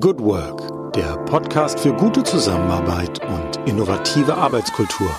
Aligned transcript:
Good 0.00 0.20
Work, 0.20 0.94
der 0.94 1.18
Podcast 1.26 1.78
für 1.78 1.92
gute 1.92 2.22
Zusammenarbeit 2.22 3.20
und 3.26 3.68
innovative 3.68 4.34
Arbeitskultur. 4.34 5.14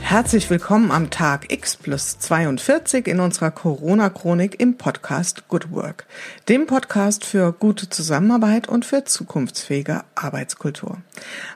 Herzlich 0.00 0.48
willkommen 0.48 0.90
am 0.92 1.10
Tag 1.10 1.52
X 1.52 1.76
plus 1.76 2.18
42 2.20 3.06
in 3.06 3.20
unserer 3.20 3.50
Corona-Chronik 3.50 4.58
im 4.58 4.78
Podcast 4.78 5.46
Good 5.48 5.72
Work, 5.72 6.06
dem 6.48 6.66
Podcast 6.66 7.26
für 7.26 7.52
gute 7.52 7.90
Zusammenarbeit 7.90 8.66
und 8.66 8.86
für 8.86 9.04
zukunftsfähige 9.04 10.00
Arbeitskultur. 10.14 11.02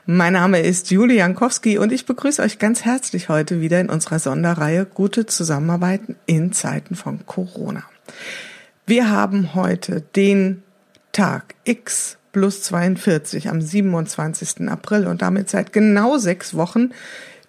Mein 0.05 0.33
Name 0.33 0.59
ist 0.59 0.91
Julie 0.91 1.17
Jankowski 1.17 1.79
und 1.79 1.91
ich 1.91 2.05
begrüße 2.05 2.43
euch 2.43 2.59
ganz 2.59 2.85
herzlich 2.85 3.29
heute 3.29 3.61
wieder 3.61 3.81
in 3.81 3.89
unserer 3.89 4.19
Sonderreihe 4.19 4.85
Gute 4.85 5.25
Zusammenarbeit 5.25 6.01
in 6.27 6.53
Zeiten 6.53 6.93
von 6.93 7.25
Corona. 7.25 7.81
Wir 8.85 9.09
haben 9.09 9.55
heute 9.55 10.01
den 10.15 10.63
Tag 11.17 11.55
X 11.63 12.19
plus 12.31 12.61
42 12.61 13.49
am 13.49 13.59
27. 13.59 14.69
April 14.69 15.07
und 15.07 15.23
damit 15.23 15.49
seit 15.49 15.73
genau 15.73 16.19
sechs 16.19 16.53
Wochen 16.53 16.91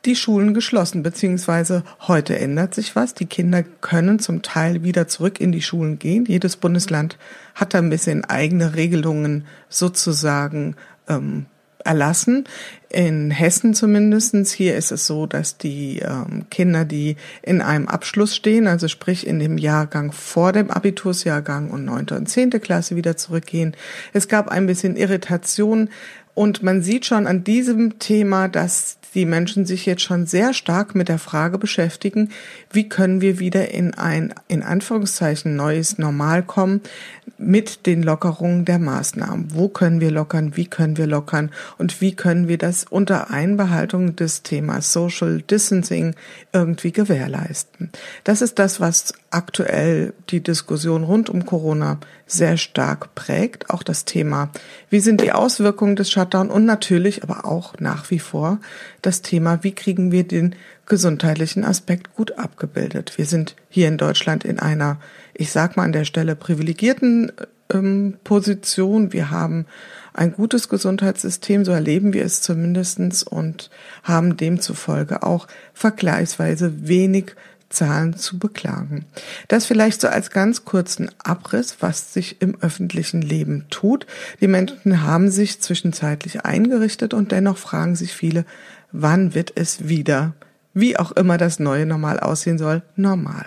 die 0.07 0.17
Schulen 0.17 0.55
geschlossen, 0.55 1.03
beziehungsweise 1.03 1.83
heute 2.01 2.39
ändert 2.39 2.75
sich 2.75 2.97
was. 2.97 3.13
Die 3.13 3.27
Kinder 3.27 3.63
können 3.63 4.21
zum 4.21 4.41
Teil 4.41 4.85
wieder 4.85 5.07
zurück 5.07 5.39
in 5.39 5.53
die 5.53 5.61
Schulen 5.61 5.99
gehen. 5.99 6.25
Jedes 6.25 6.57
Bundesland 6.57 7.19
hat 7.55 7.75
da 7.75 7.79
ein 7.79 7.91
bisschen 7.91 8.25
eigene 8.25 8.75
Regelungen 8.75 9.45
sozusagen 9.69 10.75
ähm, 11.07 11.45
erlassen. 11.85 12.45
In 12.91 13.31
Hessen 13.31 13.75
zumindestens 13.75 14.53
Hier 14.53 14.77
ist 14.77 14.93
es 14.93 15.07
so, 15.07 15.27
dass 15.27 15.59
die 15.59 15.99
ähm, 15.99 16.47
Kinder, 16.51 16.85
die 16.85 17.17
in 17.43 17.61
einem 17.61 17.87
Abschluss 17.87 18.35
stehen, 18.35 18.67
also 18.67 18.89
sprich 18.89 19.27
in 19.27 19.39
dem 19.39 19.59
Jahrgang 19.59 20.13
vor 20.13 20.53
dem 20.53 20.71
Abitursjahrgang 20.71 21.71
und 21.71 21.85
neunte 21.85 22.17
und 22.17 22.29
zehnte 22.29 22.61
Klasse 22.61 22.97
wieder 22.97 23.17
zurückgehen. 23.17 23.77
Es 24.13 24.29
gab 24.29 24.49
ein 24.49 24.67
bisschen 24.67 24.97
Irritation 24.97 25.91
und 26.39 26.63
man 26.63 26.83
sieht 26.83 27.05
schon 27.05 27.27
an 27.27 27.43
diesem 27.43 27.99
Thema, 27.99 28.47
dass 28.47 28.99
die 29.13 29.27
Menschen 29.27 29.67
sich 29.67 29.87
jetzt 29.87 30.03
schon 30.03 30.27
sehr 30.27 30.55
stark 30.55 30.95
mit 30.95 31.09
der 31.09 31.19
Frage 31.19 31.59
beschäftigen, 31.59 32.31
wie 32.71 32.89
können 32.89 33.21
wir 33.21 33.41
wieder 33.41 33.73
in 33.73 33.95
ein, 33.95 34.33
in 34.47 34.63
Anführungszeichen, 34.63 35.57
neues 35.57 35.99
Normal 35.99 36.45
kommen 36.45 36.83
mit 37.39 37.87
den 37.87 38.05
Lockerungen 38.05 38.65
der 38.65 38.79
Maßnahmen. 38.79 39.49
Wo 39.55 39.69
können 39.69 40.01
wir 40.01 40.13
lockern? 40.13 40.57
Wie 40.57 40.67
können 40.67 40.97
wir 40.97 41.09
lockern? 41.09 41.51
Und 41.77 42.01
wie 42.01 42.15
können 42.15 42.47
wir 42.47 42.59
das 42.59 42.85
unter 42.85 43.31
Einbehaltung 43.31 44.15
des 44.15 44.43
Themas 44.43 44.93
Social 44.93 45.43
Distancing 45.43 46.15
irgendwie 46.53 46.93
gewährleisten? 46.93 47.91
Das 48.23 48.43
ist 48.43 48.61
das, 48.61 48.81
was 48.81 49.13
aktuell 49.31 50.15
die 50.31 50.43
Diskussion 50.43 51.03
rund 51.03 51.31
um 51.31 51.45
Corona 51.45 51.99
sehr 52.27 52.57
stark 52.57 53.15
prägt. 53.15 53.71
Auch 53.71 53.83
das 53.83 54.05
Thema, 54.05 54.51
wie 54.91 55.01
sind 55.01 55.21
die 55.21 55.33
Auswirkungen 55.33 55.97
des 55.97 56.11
Shutdown 56.29 56.51
und 56.51 56.65
natürlich 56.65 57.23
aber 57.23 57.45
auch 57.45 57.75
nach 57.81 58.11
wie 58.11 58.19
vor 58.19 58.61
das 59.03 59.23
Thema, 59.23 59.63
wie 59.63 59.73
kriegen 59.73 60.13
wir 60.13 60.25
den 60.25 60.55
gesundheitlichen 60.87 61.65
Aspekt 61.65 62.15
gut 62.15 62.39
abgebildet. 62.39 63.17
Wir 63.17 63.27
sind 63.27 63.57
hier 63.69 63.89
in 63.89 63.99
Deutschland 63.99 64.45
in 64.45 64.59
einer, 64.59 64.99
ich 65.35 65.51
sag 65.51 65.77
mal 65.77 65.85
an 65.85 65.93
der 65.93 66.05
Stelle, 66.05 66.37
privilegierten 66.37 67.33
ähm, 67.73 68.19
Position. 68.25 69.13
Wir 69.13 69.31
haben 69.31 69.67
ein 70.13 70.33
gutes 70.33 70.69
Gesundheitssystem, 70.69 71.65
so 71.65 71.73
erleben 71.73 72.13
wir 72.13 72.25
es 72.25 72.43
zumindestens 72.43 73.23
und 73.23 73.71
haben 74.03 74.37
demzufolge 74.37 75.23
auch 75.23 75.47
vergleichsweise 75.75 76.89
wenig 76.89 77.35
Zahlen 77.71 78.17
zu 78.17 78.39
beklagen. 78.39 79.05
Das 79.49 79.67
vielleicht 79.67 80.01
so 80.01 80.09
als 80.09 80.31
ganz 80.31 80.65
kurzen 80.65 81.11
Abriss, 81.19 81.77
was 81.81 82.15
sich 82.15 82.41
im 82.41 82.57
öffentlichen 82.61 83.21
Leben 83.23 83.67
tut. 83.71 84.07
Die 84.41 84.49
Menschen 84.49 85.03
haben 85.03 85.31
sich 85.31 85.61
zwischenzeitlich 85.61 86.45
eingerichtet 86.45 87.13
und 87.15 87.33
dennoch 87.33 87.59
fragen 87.59 87.97
sich 87.97 88.13
viele, 88.15 88.45
wann 88.93 89.35
wird 89.35 89.53
es 89.55 89.89
wieder, 89.89 90.35
wie 90.73 90.99
auch 90.99 91.13
immer 91.13 91.37
das 91.37 91.59
neue 91.59 91.87
Normal 91.87 92.21
aussehen 92.21 92.59
soll, 92.59 92.83
normal. 92.97 93.47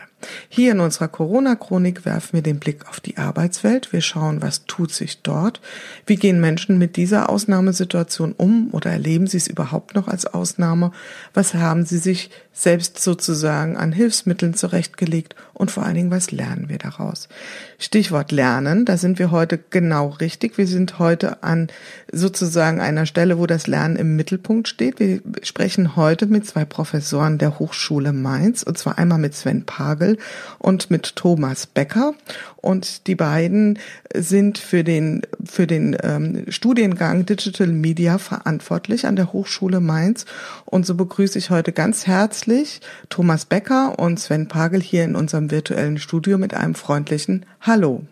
Hier 0.49 0.71
in 0.71 0.79
unserer 0.79 1.07
Corona-Chronik 1.07 2.05
werfen 2.05 2.33
wir 2.33 2.41
den 2.41 2.59
Blick 2.59 2.87
auf 2.87 2.99
die 2.99 3.17
Arbeitswelt. 3.17 3.93
Wir 3.93 4.01
schauen, 4.01 4.41
was 4.41 4.65
tut 4.65 4.91
sich 4.91 5.21
dort. 5.21 5.61
Wie 6.05 6.15
gehen 6.15 6.39
Menschen 6.39 6.77
mit 6.77 6.95
dieser 6.95 7.29
Ausnahmesituation 7.29 8.33
um 8.33 8.69
oder 8.71 8.91
erleben 8.91 9.27
sie 9.27 9.37
es 9.37 9.47
überhaupt 9.47 9.95
noch 9.95 10.07
als 10.07 10.25
Ausnahme? 10.25 10.91
Was 11.33 11.53
haben 11.53 11.85
sie 11.85 11.97
sich 11.97 12.29
selbst 12.53 12.99
sozusagen 12.99 13.77
an 13.77 13.91
Hilfsmitteln 13.91 14.53
zurechtgelegt 14.53 15.35
und 15.61 15.69
vor 15.69 15.83
allen 15.83 15.93
Dingen, 15.93 16.09
was 16.09 16.31
lernen 16.31 16.69
wir 16.69 16.79
daraus? 16.79 17.29
Stichwort 17.77 18.31
Lernen, 18.31 18.83
da 18.83 18.97
sind 18.97 19.19
wir 19.19 19.29
heute 19.29 19.59
genau 19.69 20.07
richtig. 20.07 20.57
Wir 20.57 20.65
sind 20.65 20.97
heute 20.97 21.43
an 21.43 21.67
sozusagen 22.11 22.81
einer 22.81 23.05
Stelle, 23.05 23.37
wo 23.37 23.45
das 23.45 23.67
Lernen 23.67 23.95
im 23.95 24.15
Mittelpunkt 24.15 24.67
steht. 24.67 24.99
Wir 24.99 25.21
sprechen 25.43 25.95
heute 25.95 26.25
mit 26.25 26.47
zwei 26.47 26.65
Professoren 26.65 27.37
der 27.37 27.59
Hochschule 27.59 28.11
Mainz 28.11 28.63
und 28.63 28.79
zwar 28.79 28.97
einmal 28.97 29.19
mit 29.19 29.35
Sven 29.35 29.63
Pagel 29.63 30.17
und 30.57 30.89
mit 30.89 31.15
Thomas 31.15 31.67
Becker. 31.67 32.15
Und 32.57 33.05
die 33.05 33.15
beiden 33.15 33.77
sind 34.15 34.57
für 34.57 34.83
den, 34.83 35.21
für 35.43 35.67
den 35.67 35.95
ähm, 36.01 36.45
Studiengang 36.47 37.25
Digital 37.25 37.67
Media 37.67 38.17
verantwortlich 38.17 39.05
an 39.05 39.15
der 39.15 39.31
Hochschule 39.31 39.79
Mainz. 39.79 40.25
Und 40.65 40.87
so 40.87 40.95
begrüße 40.95 41.37
ich 41.37 41.51
heute 41.51 41.71
ganz 41.71 42.07
herzlich 42.07 42.81
Thomas 43.09 43.45
Becker 43.45 43.99
und 43.99 44.19
Sven 44.19 44.47
Pagel 44.47 44.81
hier 44.81 45.03
in 45.03 45.15
unserem 45.15 45.50
virtuellen 45.51 45.97
Studio 45.97 46.37
mit 46.37 46.53
einem 46.53 46.75
freundlichen 46.75 47.45
Hallo. 47.61 48.03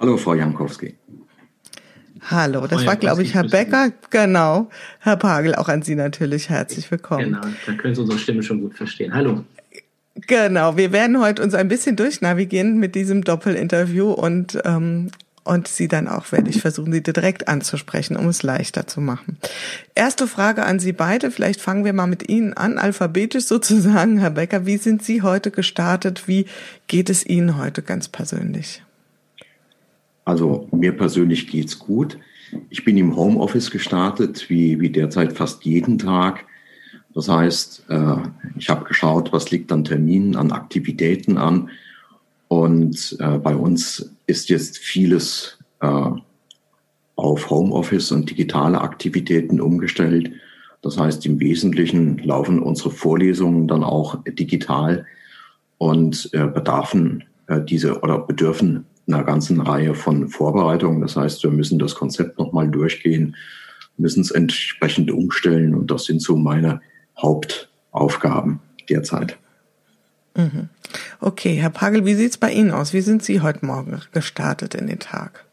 Hallo, 0.00 0.16
Frau 0.16 0.34
Jankowski. 0.34 0.96
Hallo, 2.30 2.66
das 2.66 2.86
war, 2.86 2.96
glaube 2.96 3.22
ich, 3.22 3.34
Herr 3.34 3.44
Becker. 3.44 3.92
Genau. 4.10 4.70
Herr 5.00 5.16
Pagel, 5.16 5.54
auch 5.54 5.68
an 5.68 5.82
Sie 5.82 5.94
natürlich 5.94 6.48
herzlich 6.48 6.90
willkommen. 6.90 7.24
Genau, 7.24 7.40
da 7.66 7.72
können 7.74 7.94
Sie 7.94 8.00
unsere 8.00 8.18
Stimme 8.18 8.42
schon 8.42 8.60
gut 8.60 8.74
verstehen. 8.74 9.12
Hallo. 9.12 9.44
Genau, 10.14 10.76
wir 10.76 10.92
werden 10.92 11.20
heute 11.20 11.42
uns 11.42 11.54
ein 11.54 11.68
bisschen 11.68 11.96
durchnavigieren 11.96 12.78
mit 12.78 12.94
diesem 12.94 13.24
Doppelinterview 13.24 14.12
und 14.12 14.58
ähm, 14.64 15.10
und 15.44 15.66
sie 15.68 15.88
dann 15.88 16.08
auch 16.08 16.30
werde 16.30 16.50
ich 16.50 16.60
versuchen, 16.60 16.92
sie 16.92 17.02
direkt 17.02 17.48
anzusprechen, 17.48 18.16
um 18.16 18.28
es 18.28 18.42
leichter 18.42 18.86
zu 18.86 19.00
machen. 19.00 19.38
Erste 19.94 20.26
Frage 20.26 20.64
an 20.64 20.78
Sie 20.78 20.92
beide. 20.92 21.30
Vielleicht 21.30 21.60
fangen 21.60 21.84
wir 21.84 21.92
mal 21.92 22.06
mit 22.06 22.28
Ihnen 22.28 22.52
an, 22.52 22.78
alphabetisch 22.78 23.44
sozusagen, 23.44 24.18
Herr 24.18 24.30
Becker. 24.30 24.66
Wie 24.66 24.76
sind 24.76 25.02
Sie 25.02 25.22
heute 25.22 25.50
gestartet? 25.50 26.28
Wie 26.28 26.46
geht 26.86 27.10
es 27.10 27.26
Ihnen 27.26 27.56
heute 27.56 27.82
ganz 27.82 28.08
persönlich? 28.08 28.82
Also 30.24 30.68
mir 30.70 30.96
persönlich 30.96 31.48
geht's 31.48 31.78
gut. 31.78 32.18
Ich 32.70 32.84
bin 32.84 32.96
im 32.96 33.16
Homeoffice 33.16 33.70
gestartet, 33.70 34.48
wie, 34.48 34.78
wie 34.80 34.90
derzeit 34.90 35.32
fast 35.32 35.64
jeden 35.64 35.98
Tag. 35.98 36.44
Das 37.14 37.28
heißt, 37.28 37.84
äh, 37.88 38.16
ich 38.56 38.68
habe 38.68 38.84
geschaut, 38.84 39.32
was 39.32 39.50
liegt 39.50 39.72
an 39.72 39.84
Terminen, 39.84 40.36
an 40.36 40.52
Aktivitäten 40.52 41.38
an. 41.38 41.70
Und 42.62 43.16
äh, 43.18 43.38
bei 43.38 43.56
uns 43.56 44.14
ist 44.28 44.48
jetzt 44.48 44.78
vieles 44.78 45.58
äh, 45.80 46.10
auf 47.16 47.50
Homeoffice 47.50 48.12
und 48.12 48.30
digitale 48.30 48.80
Aktivitäten 48.80 49.60
umgestellt. 49.60 50.30
Das 50.80 50.96
heißt, 50.96 51.26
im 51.26 51.40
Wesentlichen 51.40 52.18
laufen 52.18 52.60
unsere 52.60 52.92
Vorlesungen 52.92 53.66
dann 53.66 53.82
auch 53.82 54.22
digital 54.26 55.06
und 55.78 56.30
bedarfen 56.32 57.24
diese 57.68 58.00
oder 58.00 58.18
bedürfen 58.18 58.86
einer 59.06 59.22
ganzen 59.22 59.60
Reihe 59.60 59.94
von 59.94 60.28
Vorbereitungen. 60.28 61.00
Das 61.00 61.16
heißt, 61.16 61.42
wir 61.44 61.50
müssen 61.50 61.78
das 61.78 61.94
Konzept 61.94 62.38
nochmal 62.38 62.68
durchgehen, 62.68 63.36
müssen 63.96 64.22
es 64.22 64.32
entsprechend 64.32 65.10
umstellen. 65.12 65.74
Und 65.74 65.90
das 65.90 66.04
sind 66.04 66.20
so 66.20 66.36
meine 66.36 66.80
Hauptaufgaben 67.20 68.60
derzeit. 68.88 69.38
Mhm. 70.34 70.68
Okay, 71.20 71.54
Herr 71.54 71.70
Pagel, 71.70 72.04
wie 72.06 72.14
sieht 72.14 72.30
es 72.30 72.38
bei 72.38 72.52
Ihnen 72.52 72.70
aus? 72.70 72.92
Wie 72.92 73.00
sind 73.00 73.22
Sie 73.22 73.40
heute 73.40 73.64
Morgen 73.64 74.00
gestartet 74.12 74.74
in 74.74 74.86
den 74.86 74.98
Tag? 74.98 75.44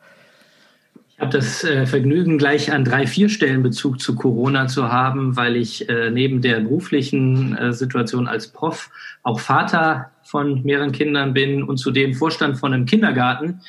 Ich 1.19 1.21
habe 1.21 1.37
das 1.37 1.65
äh, 1.65 1.85
Vergnügen, 1.85 2.37
gleich 2.37 2.71
an 2.71 2.85
drei, 2.85 3.05
vier 3.05 3.27
Stellen 3.27 3.61
Bezug 3.61 3.99
zu 3.99 4.15
Corona 4.15 4.67
zu 4.67 4.89
haben, 4.89 5.35
weil 5.35 5.57
ich 5.57 5.89
äh, 5.89 6.09
neben 6.11 6.41
der 6.41 6.61
beruflichen 6.61 7.57
äh, 7.57 7.73
Situation 7.73 8.25
als 8.25 8.47
Prof 8.47 8.89
auch 9.23 9.41
Vater 9.41 10.11
von 10.23 10.63
mehreren 10.63 10.93
Kindern 10.93 11.33
bin 11.33 11.63
und 11.63 11.77
zudem 11.77 12.13
Vorstand 12.13 12.57
von 12.57 12.73
einem 12.73 12.85
Kindergarten. 12.85 13.59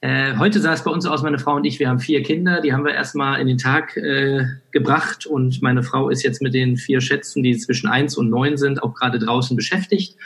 Äh, 0.00 0.36
heute 0.38 0.60
sah 0.60 0.72
es 0.72 0.84
bei 0.84 0.90
uns 0.90 1.04
aus, 1.04 1.22
meine 1.22 1.38
Frau 1.38 1.56
und 1.56 1.64
ich, 1.64 1.78
wir 1.78 1.88
haben 1.88 2.00
vier 2.00 2.22
Kinder, 2.22 2.60
die 2.60 2.72
haben 2.72 2.84
wir 2.84 2.94
erstmal 2.94 3.40
in 3.40 3.46
den 3.46 3.58
Tag 3.58 3.96
äh, 3.96 4.46
gebracht 4.70 5.26
und 5.26 5.60
meine 5.62 5.82
Frau 5.82 6.10
ist 6.10 6.22
jetzt 6.22 6.40
mit 6.40 6.54
den 6.54 6.76
vier 6.76 7.00
Schätzen, 7.00 7.42
die 7.42 7.56
zwischen 7.56 7.88
eins 7.88 8.16
und 8.16 8.30
neun 8.30 8.56
sind, 8.56 8.82
auch 8.82 8.94
gerade 8.94 9.18
draußen 9.18 9.56
beschäftigt. 9.56 10.16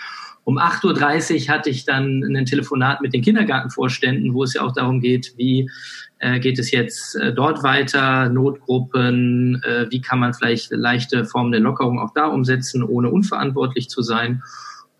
Um 0.44 0.58
8.30 0.58 1.42
Uhr 1.48 1.54
hatte 1.54 1.70
ich 1.70 1.84
dann 1.84 2.22
ein 2.25 2.46
Telefonat 2.46 3.00
mit 3.00 3.12
den 3.12 3.22
Kindergartenvorständen, 3.22 4.34
wo 4.34 4.42
es 4.42 4.54
ja 4.54 4.62
auch 4.62 4.72
darum 4.72 5.00
geht, 5.00 5.34
wie 5.37 5.70
äh, 6.19 6.40
geht 6.40 6.58
es 6.58 6.70
jetzt 6.70 7.14
äh, 7.16 7.32
dort 7.32 7.62
weiter, 7.62 8.28
Notgruppen, 8.28 9.62
äh, 9.62 9.87
wie 9.90 10.00
kann 10.00 10.19
man 10.19 10.34
vielleicht 10.34 10.70
leichte 10.70 11.25
Formen 11.25 11.52
der 11.52 11.60
Lockerung 11.60 11.98
auch 11.98 12.12
da 12.14 12.26
umsetzen, 12.26 12.82
ohne 12.82 13.10
unverantwortlich 13.10 13.88
zu 13.88 14.02
sein. 14.02 14.42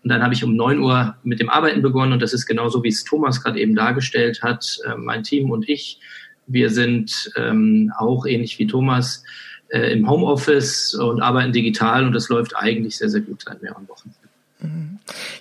Und 0.03 0.09
dann 0.09 0.23
habe 0.23 0.33
ich 0.33 0.43
um 0.43 0.55
neun 0.55 0.79
Uhr 0.79 1.15
mit 1.23 1.39
dem 1.39 1.49
Arbeiten 1.49 1.81
begonnen 1.81 2.13
und 2.13 2.21
das 2.21 2.33
ist 2.33 2.47
genauso, 2.47 2.83
wie 2.83 2.89
es 2.89 3.03
Thomas 3.03 3.43
gerade 3.43 3.59
eben 3.59 3.75
dargestellt 3.75 4.41
hat. 4.41 4.79
Äh, 4.85 4.95
mein 4.97 5.23
Team 5.23 5.51
und 5.51 5.69
ich, 5.69 5.99
wir 6.47 6.69
sind 6.69 7.31
ähm, 7.35 7.91
auch 7.97 8.25
ähnlich 8.25 8.57
wie 8.57 8.67
Thomas 8.67 9.23
äh, 9.69 9.93
im 9.93 10.09
Homeoffice 10.09 10.95
und 10.95 11.21
arbeiten 11.21 11.51
digital 11.51 12.05
und 12.05 12.13
das 12.13 12.29
läuft 12.29 12.55
eigentlich 12.55 12.97
sehr, 12.97 13.09
sehr 13.09 13.21
gut 13.21 13.43
seit 13.43 13.61
mehreren 13.61 13.87
Wochen. 13.87 14.13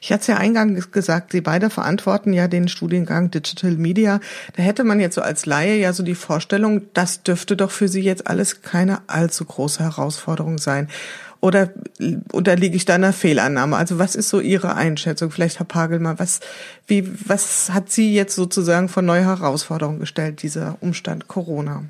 Ich 0.01 0.13
hatte 0.13 0.23
es 0.23 0.27
ja 0.29 0.37
eingangs 0.37 0.91
gesagt, 0.91 1.33
Sie 1.33 1.41
beide 1.41 1.71
verantworten 1.71 2.33
ja 2.33 2.49
den 2.49 2.69
Studiengang 2.69 3.31
Digital 3.31 3.73
Media. 3.73 4.21
Da 4.57 4.63
hätte 4.63 4.85
man 4.85 5.01
jetzt 5.01 5.15
so 5.15 5.21
als 5.21 5.47
Laie 5.47 5.77
ja 5.77 5.93
so 5.93 6.03
die 6.03 6.15
Vorstellung, 6.15 6.83
das 6.95 7.23
dürfte 7.23 7.57
doch 7.57 7.71
für 7.71 7.89
Sie 7.89 8.01
jetzt 8.01 8.27
alles 8.27 8.63
keine 8.63 9.01
allzu 9.09 9.45
große 9.45 9.83
Herausforderung 9.83 10.59
sein. 10.59 10.89
Oder 11.41 11.71
unterliege 12.33 12.77
ich 12.77 12.85
da 12.85 12.97
einer 12.97 13.15
Fehlannahme? 13.15 13.77
Also 13.77 13.99
was 13.99 14.15
ist 14.15 14.29
so 14.29 14.41
Ihre 14.41 14.75
Einschätzung? 14.75 15.31
Vielleicht 15.31 15.59
Herr 15.59 15.67
Pagelmann, 15.67 16.19
was, 16.19 16.41
wie, 16.87 17.09
was 17.27 17.71
hat 17.71 17.91
Sie 17.91 18.13
jetzt 18.15 18.35
sozusagen 18.35 18.89
vor 18.89 19.03
neue 19.03 19.25
Herausforderungen 19.25 20.01
gestellt, 20.01 20.43
dieser 20.43 20.77
Umstand 20.81 21.29
Corona? 21.29 21.85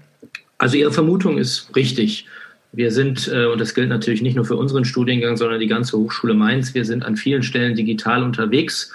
Also 0.58 0.76
Ihre 0.76 0.92
Vermutung 0.92 1.38
ist 1.38 1.74
richtig. 1.74 2.26
Wir 2.72 2.92
sind, 2.92 3.28
äh, 3.28 3.46
und 3.46 3.60
das 3.60 3.74
gilt 3.74 3.88
natürlich 3.88 4.22
nicht 4.22 4.36
nur 4.36 4.44
für 4.44 4.56
unseren 4.56 4.84
Studiengang, 4.84 5.36
sondern 5.36 5.60
die 5.60 5.66
ganze 5.66 5.96
Hochschule 5.98 6.34
Mainz, 6.34 6.74
wir 6.74 6.84
sind 6.84 7.04
an 7.04 7.16
vielen 7.16 7.42
Stellen 7.42 7.74
digital 7.74 8.22
unterwegs. 8.22 8.92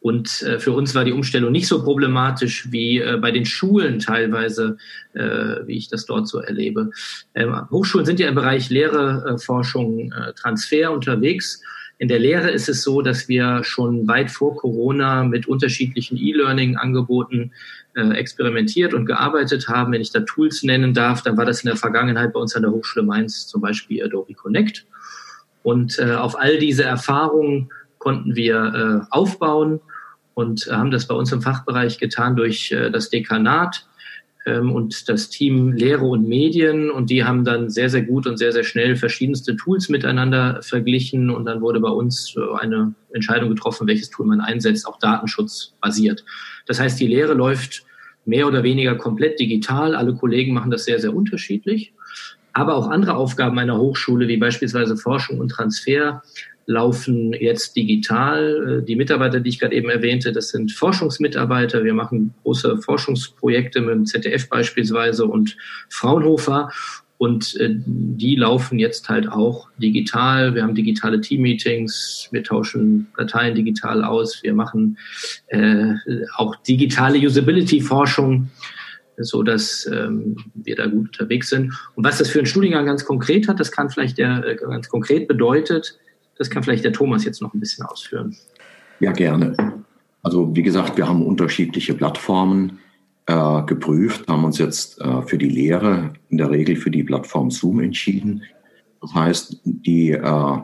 Und 0.00 0.42
äh, 0.42 0.58
für 0.58 0.72
uns 0.72 0.94
war 0.94 1.04
die 1.04 1.12
Umstellung 1.12 1.52
nicht 1.52 1.66
so 1.66 1.82
problematisch 1.82 2.70
wie 2.70 2.98
äh, 2.98 3.16
bei 3.16 3.30
den 3.30 3.46
Schulen 3.46 3.98
teilweise, 3.98 4.76
wie 5.14 5.76
ich 5.76 5.86
das 5.86 6.06
dort 6.06 6.26
so 6.26 6.40
erlebe. 6.40 6.90
Ähm, 7.36 7.70
Hochschulen 7.70 8.04
sind 8.04 8.18
ja 8.18 8.26
im 8.26 8.34
Bereich 8.34 8.68
Lehre, 8.68 9.38
Forschung, 9.38 10.12
Transfer 10.34 10.90
unterwegs. 10.90 11.62
In 11.98 12.08
der 12.08 12.18
Lehre 12.18 12.50
ist 12.50 12.68
es 12.68 12.82
so, 12.82 13.02
dass 13.02 13.28
wir 13.28 13.62
schon 13.62 14.08
weit 14.08 14.30
vor 14.30 14.56
Corona 14.56 15.22
mit 15.24 15.46
unterschiedlichen 15.46 16.16
E-Learning-Angeboten 16.16 17.52
äh, 17.94 18.10
experimentiert 18.10 18.94
und 18.94 19.06
gearbeitet 19.06 19.68
haben. 19.68 19.92
Wenn 19.92 20.00
ich 20.00 20.10
da 20.10 20.20
Tools 20.20 20.64
nennen 20.64 20.92
darf, 20.92 21.22
dann 21.22 21.36
war 21.36 21.44
das 21.44 21.62
in 21.62 21.68
der 21.68 21.76
Vergangenheit 21.76 22.32
bei 22.32 22.40
uns 22.40 22.56
an 22.56 22.62
der 22.62 22.72
Hochschule 22.72 23.06
Mainz 23.06 23.46
zum 23.46 23.60
Beispiel 23.60 24.04
Adobe 24.04 24.34
Connect. 24.34 24.86
Und 25.62 25.98
äh, 25.98 26.14
auf 26.14 26.38
all 26.38 26.58
diese 26.58 26.84
Erfahrungen 26.84 27.70
konnten 27.98 28.34
wir 28.34 29.04
äh, 29.04 29.06
aufbauen 29.10 29.80
und 30.34 30.68
haben 30.70 30.90
das 30.90 31.06
bei 31.06 31.14
uns 31.14 31.32
im 31.32 31.42
Fachbereich 31.42 31.98
getan 31.98 32.36
durch 32.36 32.72
äh, 32.72 32.90
das 32.90 33.08
Dekanat 33.08 33.86
und 34.46 35.08
das 35.08 35.30
Team 35.30 35.72
Lehre 35.72 36.04
und 36.04 36.28
Medien. 36.28 36.90
Und 36.90 37.10
die 37.10 37.24
haben 37.24 37.44
dann 37.44 37.70
sehr, 37.70 37.88
sehr 37.88 38.02
gut 38.02 38.26
und 38.26 38.36
sehr, 38.36 38.52
sehr 38.52 38.64
schnell 38.64 38.96
verschiedenste 38.96 39.56
Tools 39.56 39.88
miteinander 39.88 40.60
verglichen. 40.62 41.30
Und 41.30 41.46
dann 41.46 41.60
wurde 41.60 41.80
bei 41.80 41.88
uns 41.88 42.34
äh, 42.36 42.40
eine 42.60 42.94
Entscheidung 43.12 43.48
getroffen, 43.48 43.86
welches 43.86 44.10
Tool 44.10 44.26
man 44.26 44.40
einsetzt, 44.40 44.86
auch 44.86 44.98
datenschutzbasiert. 44.98 46.24
Das 46.66 46.80
heißt, 46.80 47.00
die 47.00 47.06
Lehre 47.06 47.34
läuft 47.34 47.84
mehr 48.26 48.46
oder 48.46 48.62
weniger 48.62 48.94
komplett 48.96 49.38
digital. 49.40 49.94
Alle 49.94 50.14
Kollegen 50.14 50.54
machen 50.54 50.70
das 50.70 50.84
sehr, 50.84 51.00
sehr 51.00 51.14
unterschiedlich. 51.14 51.92
Aber 52.52 52.76
auch 52.76 52.88
andere 52.88 53.16
Aufgaben 53.16 53.58
einer 53.58 53.78
Hochschule, 53.78 54.28
wie 54.28 54.36
beispielsweise 54.36 54.96
Forschung 54.96 55.40
und 55.40 55.48
Transfer, 55.48 56.22
laufen 56.66 57.32
jetzt 57.32 57.76
digital. 57.76 58.82
Die 58.86 58.96
Mitarbeiter, 58.96 59.40
die 59.40 59.50
ich 59.50 59.60
gerade 59.60 59.74
eben 59.74 59.90
erwähnte, 59.90 60.32
das 60.32 60.48
sind 60.48 60.72
Forschungsmitarbeiter. 60.72 61.84
Wir 61.84 61.94
machen 61.94 62.34
große 62.42 62.78
Forschungsprojekte 62.78 63.80
mit 63.80 63.94
dem 63.94 64.06
ZDF 64.06 64.48
beispielsweise 64.48 65.26
und 65.26 65.56
Fraunhofer. 65.88 66.70
Und 67.16 67.56
äh, 67.60 67.70
die 67.74 68.36
laufen 68.36 68.78
jetzt 68.78 69.08
halt 69.08 69.28
auch 69.28 69.68
digital. 69.78 70.54
Wir 70.54 70.62
haben 70.62 70.74
digitale 70.74 71.20
Team-Meetings, 71.20 72.28
wir 72.32 72.42
tauschen 72.42 73.06
Dateien 73.16 73.54
digital 73.54 74.04
aus, 74.04 74.42
wir 74.42 74.52
machen 74.52 74.98
äh, 75.48 75.94
auch 76.36 76.56
digitale 76.56 77.18
Usability-Forschung, 77.18 78.50
so 79.16 79.42
dass 79.44 79.86
ähm, 79.86 80.36
wir 80.54 80.74
da 80.74 80.86
gut 80.86 81.06
unterwegs 81.06 81.50
sind. 81.50 81.72
Und 81.94 82.04
was 82.04 82.18
das 82.18 82.28
für 82.28 82.40
einen 82.40 82.46
Studiengang 82.46 82.84
ganz 82.84 83.04
konkret 83.04 83.46
hat, 83.46 83.60
das 83.60 83.70
kann 83.70 83.90
vielleicht 83.90 84.18
der 84.18 84.44
äh, 84.44 84.56
ganz 84.56 84.88
konkret 84.88 85.28
bedeutet, 85.28 85.98
das 86.36 86.50
kann 86.50 86.62
vielleicht 86.62 86.84
der 86.84 86.92
Thomas 86.92 87.24
jetzt 87.24 87.42
noch 87.42 87.54
ein 87.54 87.60
bisschen 87.60 87.84
ausführen. 87.86 88.36
Ja, 89.00 89.12
gerne. 89.12 89.54
Also 90.22 90.54
wie 90.54 90.62
gesagt, 90.62 90.96
wir 90.96 91.08
haben 91.08 91.24
unterschiedliche 91.24 91.94
Plattformen 91.94 92.78
äh, 93.26 93.62
geprüft, 93.62 94.26
haben 94.28 94.44
uns 94.44 94.58
jetzt 94.58 95.00
äh, 95.00 95.22
für 95.22 95.38
die 95.38 95.48
Lehre 95.48 96.14
in 96.28 96.38
der 96.38 96.50
Regel 96.50 96.76
für 96.76 96.90
die 96.90 97.02
Plattform 97.02 97.50
Zoom 97.50 97.80
entschieden. 97.80 98.42
Das 99.00 99.14
heißt, 99.14 99.60
die, 99.64 100.12
äh, 100.12 100.58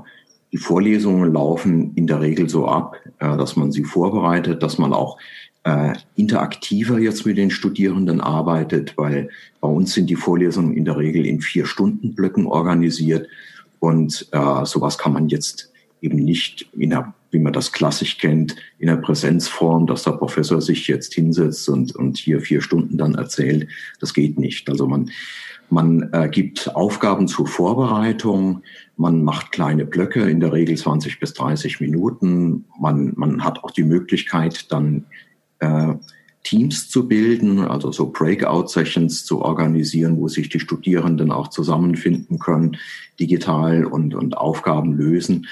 die 0.52 0.58
Vorlesungen 0.58 1.32
laufen 1.32 1.92
in 1.94 2.06
der 2.06 2.20
Regel 2.20 2.48
so 2.48 2.66
ab, 2.66 2.96
äh, 3.18 3.36
dass 3.36 3.56
man 3.56 3.70
sie 3.70 3.84
vorbereitet, 3.84 4.62
dass 4.62 4.78
man 4.78 4.92
auch 4.92 5.18
äh, 5.64 5.92
interaktiver 6.16 6.98
jetzt 6.98 7.26
mit 7.26 7.36
den 7.36 7.50
Studierenden 7.50 8.20
arbeitet, 8.20 8.96
weil 8.96 9.28
bei 9.60 9.68
uns 9.68 9.92
sind 9.92 10.08
die 10.08 10.16
Vorlesungen 10.16 10.72
in 10.72 10.86
der 10.86 10.96
Regel 10.96 11.26
in 11.26 11.42
vier 11.42 11.66
Stunden 11.66 12.14
Blöcken 12.14 12.46
organisiert 12.46 13.28
und 13.80 14.28
äh, 14.30 14.64
sowas 14.64 14.96
kann 14.96 15.12
man 15.12 15.28
jetzt 15.28 15.72
eben 16.00 16.16
nicht 16.16 16.70
in 16.72 16.90
der 16.90 17.14
wie 17.30 17.38
man 17.38 17.52
das 17.52 17.72
klassisch 17.72 18.18
kennt, 18.18 18.56
in 18.78 18.88
der 18.88 18.96
Präsenzform, 18.96 19.86
dass 19.86 20.04
der 20.04 20.12
Professor 20.12 20.60
sich 20.60 20.88
jetzt 20.88 21.14
hinsetzt 21.14 21.68
und, 21.68 21.94
und 21.94 22.18
hier 22.18 22.40
vier 22.40 22.60
Stunden 22.60 22.98
dann 22.98 23.14
erzählt. 23.14 23.68
Das 24.00 24.14
geht 24.14 24.38
nicht. 24.38 24.68
Also 24.68 24.86
man, 24.86 25.10
man 25.68 26.10
äh, 26.12 26.28
gibt 26.28 26.74
Aufgaben 26.74 27.28
zur 27.28 27.46
Vorbereitung, 27.46 28.62
man 28.96 29.22
macht 29.22 29.52
kleine 29.52 29.86
Blöcke, 29.86 30.28
in 30.28 30.40
der 30.40 30.52
Regel 30.52 30.76
20 30.76 31.20
bis 31.20 31.32
30 31.34 31.80
Minuten. 31.80 32.64
Man, 32.78 33.12
man 33.16 33.44
hat 33.44 33.62
auch 33.62 33.70
die 33.70 33.84
Möglichkeit, 33.84 34.70
dann 34.72 35.06
äh, 35.60 35.94
Teams 36.42 36.88
zu 36.88 37.06
bilden, 37.06 37.60
also 37.60 37.92
so 37.92 38.10
Breakout-Sessions 38.10 39.24
zu 39.24 39.42
organisieren, 39.42 40.16
wo 40.16 40.28
sich 40.28 40.48
die 40.48 40.60
Studierenden 40.60 41.32
auch 41.32 41.48
zusammenfinden 41.48 42.38
können, 42.38 42.76
digital 43.18 43.84
und, 43.84 44.14
und 44.14 44.36
Aufgaben 44.36 44.96
lösen. 44.96 45.46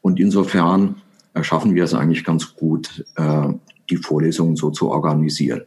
Und 0.00 0.18
insofern 0.18 0.96
schaffen 1.40 1.74
wir 1.74 1.84
es 1.84 1.94
eigentlich 1.94 2.24
ganz 2.24 2.54
gut, 2.56 3.04
äh, 3.16 3.48
die 3.88 3.96
Vorlesungen 3.96 4.56
so 4.56 4.70
zu 4.70 4.90
organisieren. 4.90 5.62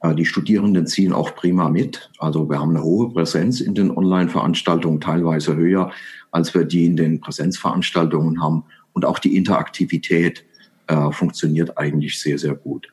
Äh, 0.00 0.14
die 0.14 0.24
Studierenden 0.24 0.86
ziehen 0.86 1.12
auch 1.12 1.34
prima 1.34 1.68
mit. 1.68 2.10
Also 2.18 2.48
wir 2.48 2.58
haben 2.58 2.70
eine 2.70 2.82
hohe 2.82 3.10
Präsenz 3.10 3.60
in 3.60 3.74
den 3.74 3.90
Online-Veranstaltungen, 3.90 5.00
teilweise 5.00 5.54
höher, 5.54 5.92
als 6.30 6.54
wir 6.54 6.64
die 6.64 6.86
in 6.86 6.96
den 6.96 7.20
Präsenzveranstaltungen 7.20 8.42
haben. 8.42 8.64
Und 8.92 9.04
auch 9.04 9.18
die 9.18 9.36
Interaktivität 9.36 10.44
äh, 10.86 11.10
funktioniert 11.10 11.78
eigentlich 11.78 12.20
sehr, 12.20 12.38
sehr 12.38 12.54
gut. 12.54 12.88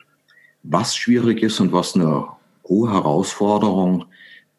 Was 0.64 0.96
schwierig 0.96 1.42
ist 1.44 1.60
und 1.60 1.72
was 1.72 1.96
eine 1.96 2.28
hohe 2.68 2.92
Herausforderung 2.92 4.06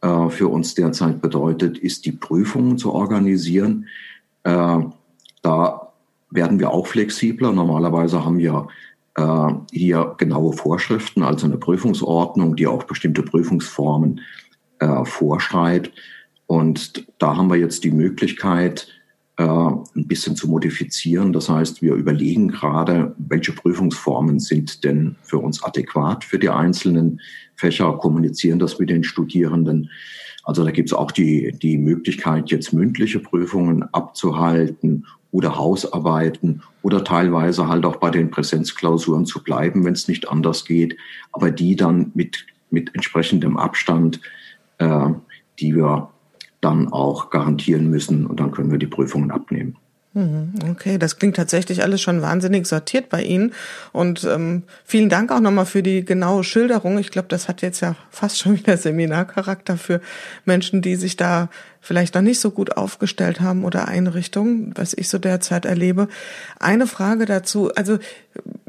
äh, 0.00 0.28
für 0.28 0.48
uns 0.48 0.74
derzeit 0.74 1.22
bedeutet, 1.22 1.78
ist 1.78 2.04
die 2.04 2.12
Prüfungen 2.12 2.78
zu 2.78 2.92
organisieren. 2.92 3.86
Äh, 4.42 4.78
da 5.42 5.92
werden 6.30 6.58
wir 6.58 6.70
auch 6.70 6.86
flexibler. 6.86 7.52
Normalerweise 7.52 8.24
haben 8.24 8.38
wir 8.38 8.68
äh, 9.14 9.52
hier 9.70 10.14
genaue 10.18 10.52
Vorschriften, 10.54 11.22
also 11.22 11.46
eine 11.46 11.58
Prüfungsordnung, 11.58 12.56
die 12.56 12.66
auch 12.66 12.84
bestimmte 12.84 13.22
Prüfungsformen 13.22 14.20
äh, 14.78 15.04
vorschreibt. 15.04 15.92
Und 16.46 17.06
da 17.18 17.36
haben 17.36 17.48
wir 17.48 17.56
jetzt 17.56 17.84
die 17.84 17.90
Möglichkeit, 17.90 18.88
äh, 19.38 19.44
ein 19.44 20.06
bisschen 20.06 20.36
zu 20.36 20.48
modifizieren. 20.48 21.32
Das 21.32 21.48
heißt, 21.48 21.82
wir 21.82 21.94
überlegen 21.94 22.48
gerade, 22.48 23.14
welche 23.18 23.52
Prüfungsformen 23.52 24.40
sind 24.40 24.84
denn 24.84 25.16
für 25.22 25.38
uns 25.38 25.62
adäquat 25.62 26.24
für 26.24 26.38
die 26.38 26.50
einzelnen 26.50 27.20
Fächer, 27.56 27.92
kommunizieren 27.98 28.58
das 28.58 28.78
mit 28.78 28.90
den 28.90 29.04
Studierenden. 29.04 29.88
Also 30.44 30.64
da 30.64 30.70
gibt 30.70 30.90
es 30.90 30.92
auch 30.92 31.12
die, 31.12 31.56
die 31.62 31.78
Möglichkeit, 31.78 32.50
jetzt 32.50 32.72
mündliche 32.72 33.20
Prüfungen 33.20 33.84
abzuhalten 33.92 35.06
oder 35.30 35.56
Hausarbeiten 35.56 36.62
oder 36.82 37.04
teilweise 37.04 37.68
halt 37.68 37.86
auch 37.86 37.96
bei 37.96 38.10
den 38.10 38.30
Präsenzklausuren 38.30 39.24
zu 39.24 39.42
bleiben, 39.42 39.84
wenn 39.84 39.94
es 39.94 40.08
nicht 40.08 40.28
anders 40.28 40.64
geht, 40.64 40.96
aber 41.32 41.50
die 41.50 41.76
dann 41.76 42.10
mit, 42.14 42.44
mit 42.70 42.94
entsprechendem 42.94 43.56
Abstand, 43.56 44.20
äh, 44.78 45.08
die 45.58 45.74
wir 45.74 46.10
dann 46.62 46.90
auch 46.90 47.28
garantieren 47.28 47.90
müssen 47.90 48.24
und 48.24 48.40
dann 48.40 48.52
können 48.52 48.70
wir 48.70 48.78
die 48.78 48.86
Prüfungen 48.86 49.30
abnehmen. 49.30 49.76
Mhm, 50.14 50.52
okay, 50.70 50.98
das 50.98 51.16
klingt 51.16 51.36
tatsächlich 51.36 51.82
alles 51.82 52.02
schon 52.02 52.20
wahnsinnig 52.20 52.66
sortiert 52.66 53.08
bei 53.08 53.22
Ihnen. 53.22 53.54
Und 53.92 54.24
ähm, 54.24 54.64
vielen 54.84 55.08
Dank 55.08 55.32
auch 55.32 55.40
nochmal 55.40 55.64
für 55.64 55.82
die 55.82 56.04
genaue 56.04 56.44
Schilderung. 56.44 56.98
Ich 56.98 57.10
glaube, 57.10 57.28
das 57.28 57.48
hat 57.48 57.62
jetzt 57.62 57.80
ja 57.80 57.96
fast 58.10 58.38
schon 58.38 58.58
wieder 58.58 58.76
Seminarcharakter 58.76 59.78
für 59.78 60.02
Menschen, 60.44 60.82
die 60.82 60.96
sich 60.96 61.16
da 61.16 61.48
vielleicht 61.80 62.14
noch 62.14 62.22
nicht 62.22 62.40
so 62.40 62.50
gut 62.50 62.76
aufgestellt 62.76 63.40
haben 63.40 63.64
oder 63.64 63.88
Einrichtungen, 63.88 64.72
was 64.76 64.92
ich 64.92 65.08
so 65.08 65.18
derzeit 65.18 65.64
erlebe. 65.64 66.08
Eine 66.60 66.86
Frage 66.86 67.24
dazu, 67.24 67.72
also 67.74 67.98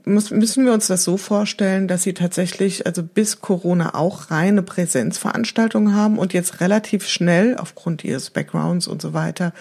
müssen 0.05 0.65
wir 0.65 0.73
uns 0.73 0.87
das 0.87 1.03
so 1.03 1.17
vorstellen, 1.17 1.87
dass 1.87 2.03
Sie 2.03 2.13
tatsächlich, 2.13 2.85
also 2.85 3.03
bis 3.03 3.41
Corona 3.41 3.95
auch 3.95 4.31
reine 4.31 4.61
Präsenzveranstaltungen 4.61 5.95
haben 5.95 6.17
und 6.17 6.33
jetzt 6.33 6.59
relativ 6.59 7.07
schnell 7.07 7.55
aufgrund 7.57 8.03
Ihres 8.03 8.29
Backgrounds 8.29 8.87
und 8.87 9.01
so 9.01 9.13
weiter 9.13 9.53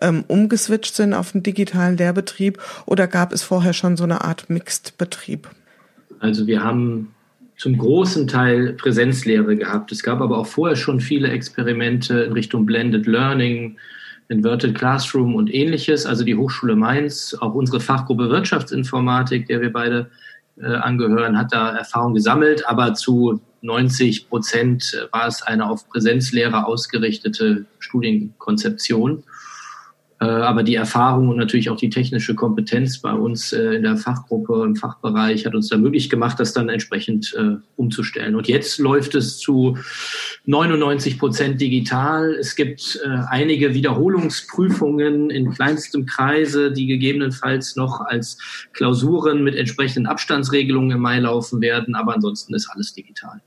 ähm, 0.00 0.24
umgeswitcht 0.26 0.94
sind 0.94 1.12
auf 1.12 1.34
einen 1.34 1.42
digitalen 1.42 1.96
Lehrbetrieb 1.96 2.58
oder 2.86 3.06
gab 3.06 3.32
es 3.32 3.42
vorher 3.42 3.72
schon 3.72 3.96
so 3.96 4.04
eine 4.04 4.24
Art 4.24 4.48
Mixed-Betrieb? 4.48 5.48
Also 6.18 6.46
wir 6.46 6.62
haben 6.62 7.14
zum 7.56 7.76
großen 7.76 8.26
Teil 8.26 8.72
Präsenzlehre 8.72 9.54
gehabt. 9.54 9.92
Es 9.92 10.02
gab 10.02 10.22
aber 10.22 10.38
auch 10.38 10.46
vorher 10.46 10.76
schon 10.76 11.00
viele 11.00 11.28
Experimente 11.28 12.20
in 12.20 12.32
Richtung 12.32 12.64
Blended 12.64 13.06
Learning, 13.06 13.76
Inverted 14.30 14.74
Classroom 14.76 15.34
und 15.34 15.52
ähnliches. 15.52 16.06
Also 16.06 16.24
die 16.24 16.36
Hochschule 16.36 16.76
Mainz, 16.76 17.36
auch 17.38 17.54
unsere 17.54 17.80
Fachgruppe 17.80 18.30
Wirtschaftsinformatik, 18.30 19.46
der 19.46 19.60
wir 19.60 19.72
beide 19.72 20.08
äh, 20.56 20.66
angehören, 20.66 21.36
hat 21.36 21.52
da 21.52 21.76
Erfahrung 21.76 22.14
gesammelt, 22.14 22.66
aber 22.68 22.94
zu 22.94 23.40
90 23.62 24.28
Prozent 24.28 25.08
war 25.10 25.26
es 25.26 25.42
eine 25.42 25.68
auf 25.68 25.88
Präsenzlehre 25.88 26.64
ausgerichtete 26.64 27.66
Studienkonzeption. 27.80 29.24
Äh, 30.20 30.26
aber 30.26 30.62
die 30.62 30.74
Erfahrung 30.74 31.28
und 31.28 31.38
natürlich 31.38 31.70
auch 31.70 31.76
die 31.76 31.88
technische 31.88 32.34
Kompetenz 32.34 32.98
bei 32.98 33.12
uns 33.12 33.52
äh, 33.52 33.74
in 33.74 33.82
der 33.82 33.96
Fachgruppe, 33.96 34.64
im 34.64 34.76
Fachbereich 34.76 35.46
hat 35.46 35.54
uns 35.54 35.68
da 35.68 35.78
möglich 35.78 36.10
gemacht, 36.10 36.38
das 36.38 36.52
dann 36.52 36.68
entsprechend 36.68 37.34
äh, 37.38 37.56
umzustellen. 37.76 38.36
Und 38.36 38.46
jetzt 38.46 38.78
läuft 38.78 39.14
es 39.14 39.38
zu 39.38 39.78
99 40.50 41.18
Prozent 41.18 41.60
digital. 41.60 42.34
Es 42.34 42.56
gibt 42.56 43.00
einige 43.28 43.72
Wiederholungsprüfungen 43.72 45.30
in 45.30 45.50
kleinstem 45.52 46.06
Kreise, 46.06 46.72
die 46.72 46.86
gegebenenfalls 46.86 47.76
noch 47.76 48.00
als 48.00 48.38
Klausuren 48.72 49.44
mit 49.44 49.54
entsprechenden 49.54 50.06
Abstandsregelungen 50.06 50.90
im 50.90 51.00
Mai 51.00 51.20
laufen 51.20 51.60
werden. 51.60 51.94
Aber 51.94 52.14
ansonsten 52.14 52.54
ist 52.54 52.68
alles 52.68 52.92
digital. 52.92 53.40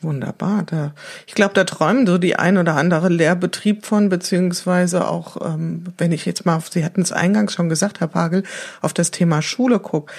Wunderbar. 0.00 0.62
Da, 0.64 0.94
ich 1.26 1.34
glaube, 1.34 1.54
da 1.54 1.64
träumen 1.64 2.06
so 2.06 2.18
die 2.18 2.36
ein 2.36 2.56
oder 2.56 2.76
andere 2.76 3.08
Lehrbetrieb 3.08 3.84
von, 3.84 4.08
beziehungsweise 4.08 5.08
auch, 5.08 5.36
ähm, 5.44 5.84
wenn 5.98 6.12
ich 6.12 6.24
jetzt 6.24 6.46
mal, 6.46 6.56
auf, 6.56 6.70
Sie 6.70 6.84
hatten 6.84 7.02
es 7.02 7.12
eingangs 7.12 7.52
schon 7.52 7.68
gesagt, 7.68 8.00
Herr 8.00 8.08
Pagel, 8.08 8.44
auf 8.80 8.92
das 8.92 9.10
Thema 9.10 9.42
Schule 9.42 9.78
gucke. 9.78 10.12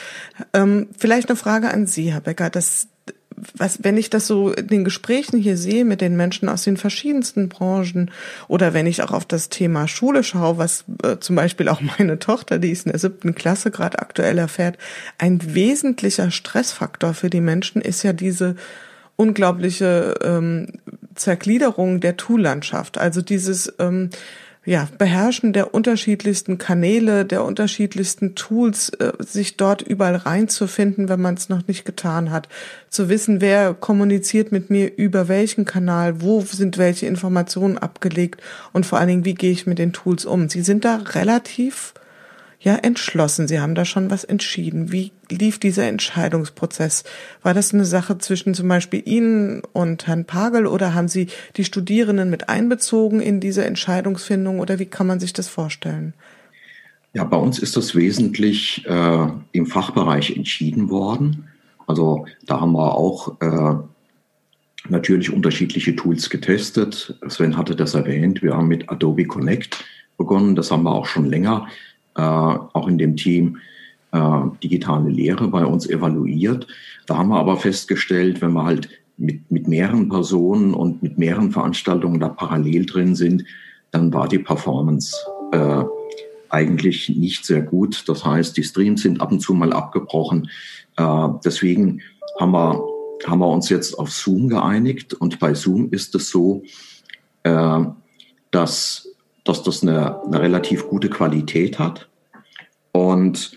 Ähm, 0.53 0.88
vielleicht 0.97 1.29
eine 1.29 1.35
Frage 1.35 1.71
an 1.71 1.88
Sie, 1.88 2.13
Herr 2.13 2.21
Becker. 2.21 2.50
Das, 2.50 2.88
was, 3.56 3.84
wenn 3.84 3.98
ich 3.98 4.10
das 4.10 4.27
so 4.27 4.51
in 4.51 4.68
den 4.68 4.84
Gesprächen 4.84 5.38
hier 5.38 5.58
sehe 5.58 5.86
mit 5.86 6.01
den 6.01 6.15
Menschen 6.15 6.50
aus 6.50 6.63
den 6.63 6.77
verschiedensten 6.77 7.50
Branchen 7.50 8.12
oder 8.48 8.74
wenn 8.74 8.88
ich 8.88 9.01
auch 9.04 9.12
auf 9.12 9.25
das 9.25 9.50
Thema 9.50 9.88
Schule 9.88 10.24
schaue, 10.24 10.58
was 10.58 10.86
äh, 11.04 11.18
zum 11.20 11.36
Beispiel 11.36 11.68
auch 11.70 11.82
meine 11.82 12.20
Tochter, 12.20 12.60
die 12.60 12.72
ist 12.72 12.86
in 12.86 12.92
der 12.92 13.00
siebten 13.00 13.36
Klasse 13.36 13.72
gerade 13.72 14.00
aktuell 14.00 14.38
erfährt, 14.38 14.77
ein 15.18 15.56
wesentlicher 15.56 16.32
Stressfaktor 16.32 17.13
für 17.13 17.30
die 17.30 17.42
Menschen 17.42 17.82
ist 17.82 18.04
ja 18.04 18.13
diese 18.13 18.56
unglaubliche 19.15 20.15
ähm, 20.22 20.68
Zergliederung 21.15 22.01
der 22.01 22.18
Tool-Landschaft. 22.18 22.98
Also 22.98 23.22
dieses 23.22 23.74
ähm, 23.80 24.10
ja, 24.65 24.88
Beherrschen 24.98 25.53
der 25.53 25.75
unterschiedlichsten 25.75 26.57
Kanäle, 26.57 27.24
der 27.24 27.43
unterschiedlichsten 27.43 28.34
Tools, 28.34 28.89
äh, 28.89 29.13
sich 29.19 29.57
dort 29.57 29.84
überall 29.84 30.15
reinzufinden, 30.15 31.07
wenn 31.07 31.22
man 31.22 31.36
es 31.36 31.50
noch 31.50 31.67
nicht 31.67 31.86
getan 31.86 32.31
hat. 32.31 32.50
Zu 32.89 33.07
wissen, 33.07 33.41
wer 33.41 33.75
kommuniziert 33.75 34.51
mit 34.51 34.72
mir 34.72 34.98
über 34.98 35.27
welchen 35.27 35.65
Kanal, 35.65 36.22
wo 36.22 36.41
sind 36.41 36.79
welche 36.79 37.05
Informationen 37.05 37.77
abgelegt 37.77 38.41
und 38.74 38.88
vor 38.88 38.98
allen 38.98 39.10
Dingen, 39.10 39.25
wie 39.25 39.36
gehe 39.36 39.51
ich 39.51 39.67
mit 39.67 39.77
den 39.77 39.93
Tools 39.93 40.25
um. 40.25 40.50
Sie 40.50 40.62
sind 40.62 40.84
da 40.84 40.95
relativ 40.95 41.93
ja 42.59 42.75
entschlossen. 42.75 43.47
Sie 43.47 43.59
haben 43.59 43.75
da 43.75 43.85
schon 43.85 44.09
was 44.09 44.24
entschieden. 44.24 44.91
Wie 44.91 45.12
lief 45.29 45.59
dieser 45.59 45.88
Entscheidungsprozess? 45.88 47.03
War 47.43 47.53
das 47.53 47.74
eine 47.74 47.85
Sache 47.85 48.17
zwischen 48.17 48.53
zum 48.53 48.67
Beispiel 48.67 49.03
Ihnen 49.05 49.62
und 49.74 50.07
Herrn 50.07 50.25
Pagel 50.25 50.67
oder 50.67 50.93
haben 50.93 51.07
Sie 51.07 51.27
die 51.57 51.65
Studierenden 51.65 52.29
mit 52.29 52.50
einbezogen 52.50 53.19
in 53.19 53.39
diese 53.39 53.65
Entscheidungsfindung 53.65 54.59
oder 54.59 54.79
wie 54.79 54.85
kann 54.85 55.07
man 55.07 55.19
sich 55.19 55.33
das 55.33 55.47
vorstellen? 55.47 56.13
Ja, 57.13 57.24
bei 57.24 57.38
uns 57.38 57.59
ist 57.59 57.77
das 57.77 57.95
wesentlich 57.95 58.85
äh, 58.88 59.27
im 59.53 59.65
Fachbereich 59.67 60.35
entschieden 60.35 60.89
worden. 60.89 61.47
Also 61.88 62.25
da 62.45 62.59
haben 62.59 62.74
wir 62.74 62.95
auch 62.95 63.39
äh, 63.39 63.75
natürlich 64.89 65.31
unterschiedliche 65.31 65.95
Tools 65.95 66.29
getestet. 66.29 67.17
Sven 67.27 67.57
hatte 67.57 67.75
das 67.75 67.93
erwähnt. 67.93 68.41
Wir 68.41 68.55
haben 68.55 68.67
mit 68.67 68.89
Adobe 68.89 69.25
Connect 69.25 69.85
begonnen. 70.17 70.55
Das 70.55 70.71
haben 70.71 70.83
wir 70.83 70.93
auch 70.93 71.05
schon 71.05 71.25
länger 71.25 71.67
auch 72.22 72.88
in 72.88 72.98
dem 72.98 73.15
Team 73.15 73.57
äh, 74.12 74.41
digitale 74.63 75.10
Lehre 75.10 75.48
bei 75.48 75.65
uns 75.65 75.89
evaluiert. 75.89 76.67
Da 77.05 77.17
haben 77.17 77.29
wir 77.29 77.39
aber 77.39 77.57
festgestellt, 77.57 78.41
wenn 78.41 78.53
wir 78.53 78.63
halt 78.63 78.89
mit, 79.17 79.50
mit 79.51 79.67
mehreren 79.67 80.10
Personen 80.10 80.74
und 80.74 81.03
mit 81.03 81.17
mehreren 81.17 81.51
Veranstaltungen 81.51 82.19
da 82.19 82.29
parallel 82.29 82.86
drin 82.86 83.15
sind, 83.15 83.43
dann 83.91 84.13
war 84.13 84.27
die 84.27 84.39
Performance 84.39 85.15
äh, 85.51 85.84
eigentlich 86.50 87.10
nicht 87.10 87.45
sehr 87.45 87.62
gut. 87.62 88.03
Das 88.07 88.25
heißt, 88.25 88.55
die 88.55 88.63
Streams 88.63 89.01
sind 89.01 89.22
ab 89.22 89.31
und 89.31 89.41
zu 89.41 89.53
mal 89.53 89.74
abgebrochen. 89.74 90.50
Äh, 90.98 91.27
deswegen 91.43 92.01
haben 92.39 92.51
wir, 92.51 92.81
haben 93.25 93.39
wir 93.39 93.50
uns 93.50 93.69
jetzt 93.69 93.98
auf 93.98 94.12
Zoom 94.12 94.48
geeinigt. 94.50 95.13
Und 95.13 95.39
bei 95.39 95.53
Zoom 95.53 95.89
ist 95.91 96.15
es 96.15 96.29
so, 96.29 96.63
äh, 97.43 97.84
dass 98.51 99.14
dass 99.45 99.63
das 99.63 99.81
eine, 99.81 100.21
eine 100.23 100.41
relativ 100.41 100.87
gute 100.89 101.09
Qualität 101.09 101.79
hat 101.79 102.09
und 102.91 103.53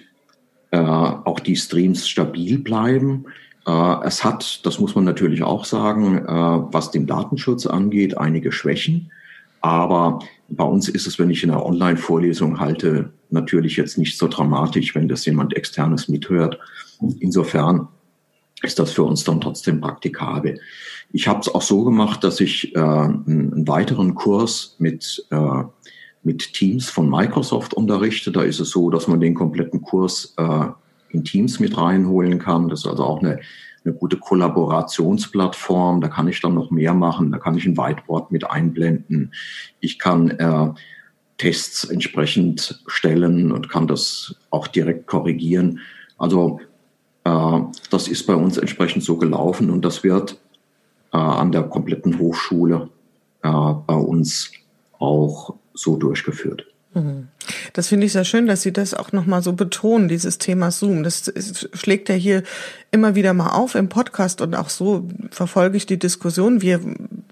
äh, 0.71 0.79
auch 0.79 1.41
die 1.41 1.57
Streams 1.57 2.09
stabil 2.09 2.59
bleiben. 2.59 3.25
Äh, 3.67 3.97
es 4.05 4.23
hat, 4.23 4.65
das 4.65 4.79
muss 4.79 4.95
man 4.95 5.05
natürlich 5.05 5.43
auch 5.43 5.65
sagen, 5.65 6.19
äh, 6.19 6.29
was 6.29 6.93
den 6.93 7.07
Datenschutz 7.07 7.67
angeht, 7.67 8.17
einige 8.17 8.53
Schwächen. 8.53 9.11
Aber 9.61 10.21
bei 10.49 10.65
uns 10.65 10.89
ist 10.89 11.07
es, 11.07 11.19
wenn 11.19 11.31
ich 11.31 11.43
in 11.43 11.51
einer 11.51 11.65
Online-Vorlesung 11.65 12.61
halte, 12.61 13.11
natürlich 13.31 13.77
jetzt 13.77 13.99
nicht 13.99 14.17
so 14.17 14.29
dramatisch, 14.29 14.95
wenn 14.95 15.09
das 15.09 15.25
jemand 15.25 15.57
externes 15.57 16.09
mithört. 16.09 16.59
Insofern 17.21 17.89
ist 18.63 18.79
das 18.79 18.93
für 18.93 19.05
uns 19.05 19.25
dann 19.25 19.41
trotzdem 19.41 19.81
praktikabel. 19.81 20.61
Ich 21.13 21.29
habe 21.29 21.41
es 21.41 21.49
auch 21.49 21.63
so 21.63 21.85
gemacht, 21.85 22.25
dass 22.25 22.41
ich 22.41 22.75
äh, 22.75 22.79
einen, 22.79 23.67
weiteren 23.67 24.15
Kurs 24.15 24.77
mit 24.79 25.25
äh, 25.31 25.63
mit 26.23 26.53
Teams 26.53 26.91
von 26.91 27.09
Microsoft 27.09 27.75
unterrichte. 27.75 28.33
Da 28.33 28.43
ist 28.43 28.61
es 28.61 28.71
so, 28.71 28.91
dass 28.91 29.09
man 29.09 29.21
den 29.21 29.35
kompletten 29.35 29.83
Kurs 29.83 30.35
äh, 30.37 30.67
in 31.11 31.25
Teams 31.25 31.61
mit 31.61 31.77
reinholen 31.77 32.39
kann. 32.39 32.69
Das 32.69 32.81
ist 32.81 32.87
also 32.87 33.05
auch 33.05 33.21
eine, 33.21 33.41
eine 33.85 33.95
gute 33.95 34.17
Kollaborationsplattform. 34.19 36.01
Da 36.01 36.09
kann 36.09 36.29
ich 36.29 36.41
dann 36.41 36.55
noch 36.55 36.71
mehr 36.71 36.95
machen. 36.95 37.33
Da 37.33 37.39
kann 37.39 37.57
ich 37.57 37.67
ein 37.67 37.77
Whiteboard 37.77 38.31
mit 38.31 38.51
einblenden. 38.51 39.33
Ich 39.81 39.99
kann 39.99 40.31
äh, 40.31 40.71
Tests 41.39 41.85
entsprechend 41.85 42.83
stellen 42.87 43.53
und 43.53 43.69
kann 43.69 43.87
das 43.87 44.35
auch 44.51 44.67
direkt 44.67 45.07
korrigieren. 45.07 45.81
Also 46.19 46.61
äh, 47.25 47.61
das 47.91 48.09
ist 48.09 48.27
bei 48.27 48.35
uns 48.35 48.59
entsprechend 48.59 49.05
so 49.05 49.17
gelaufen 49.17 49.71
und 49.71 49.85
das 49.85 50.03
wird 50.05 50.39
äh, 51.13 51.17
an 51.17 51.53
der 51.53 51.63
kompletten 51.63 52.19
Hochschule 52.19 52.91
äh, 53.43 53.49
bei 53.49 53.95
uns 53.95 54.51
auch 54.99 55.55
so 55.79 55.97
durchgeführt. 55.97 56.67
Mhm. 56.95 57.29
Das 57.73 57.89
finde 57.89 58.07
ich 58.07 58.13
sehr 58.13 58.25
schön, 58.25 58.47
dass 58.47 58.63
Sie 58.63 58.73
das 58.73 58.95
auch 58.95 59.13
nochmal 59.13 59.43
so 59.43 59.53
betonen, 59.53 60.09
dieses 60.09 60.39
Thema 60.39 60.71
Zoom. 60.71 61.03
Das 61.03 61.33
schlägt 61.75 62.09
ja 62.09 62.15
hier 62.15 62.43
immer 62.91 63.15
wieder 63.15 63.35
mal 63.35 63.51
auf 63.51 63.75
im 63.75 63.89
Podcast 63.89 64.41
und 64.41 64.55
auch 64.55 64.71
so 64.71 65.09
verfolge 65.31 65.77
ich 65.77 65.87
die 65.87 65.99
Diskussion. 65.99 66.63
Wir 66.63 66.81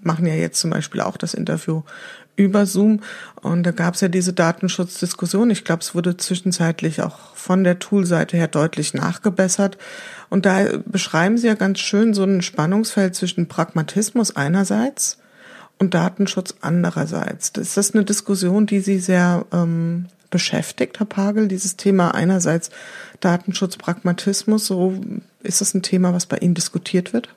machen 0.03 0.27
ja 0.27 0.35
jetzt 0.35 0.61
zum 0.61 0.71
Beispiel 0.71 1.01
auch 1.01 1.17
das 1.17 1.35
Interview 1.35 1.83
über 2.37 2.67
Zoom 2.67 3.01
und 3.41 3.63
da 3.63 3.71
gab 3.71 3.95
es 3.95 4.03
ja 4.03 4.09
diese 4.09 4.35
Datenschutzdiskussion. 4.35 5.49
Ich 5.51 5.65
glaube, 5.65 5.81
es 5.81 5.95
wurde 5.95 6.19
zwischenzeitlich 6.19 7.01
auch 7.01 7.35
von 7.35 7.65
der 7.65 7.79
Toolseite 7.79 8.37
her 8.37 8.49
deutlich 8.49 8.93
nachgebessert. 8.93 9.79
Und 10.29 10.45
da 10.45 10.67
beschreiben 10.85 11.39
Sie 11.39 11.47
ja 11.47 11.55
ganz 11.55 11.79
schön 11.79 12.13
so 12.13 12.25
ein 12.25 12.43
Spannungsfeld 12.43 13.15
zwischen 13.15 13.49
Pragmatismus 13.49 14.37
einerseits 14.37 15.19
und 15.79 15.95
Datenschutz 15.95 16.55
andererseits. 16.61 17.51
Ist 17.51 17.77
das 17.77 17.95
eine 17.95 18.05
Diskussion, 18.05 18.67
die 18.67 18.81
Sie 18.81 18.99
sehr 18.99 19.45
ähm, 19.53 20.07
beschäftigt, 20.31 20.99
Herr 20.99 21.07
Pagel, 21.07 21.49
dieses 21.49 21.77
Thema 21.77 22.15
einerseits 22.15 22.71
Datenschutz, 23.21 23.77
Pragmatismus, 23.77 24.67
so 24.67 25.01
ist 25.43 25.61
das 25.61 25.75
ein 25.75 25.83
Thema, 25.83 26.13
was 26.13 26.27
bei 26.27 26.39
Ihnen 26.39 26.55
diskutiert 26.55 27.13
wird? 27.13 27.29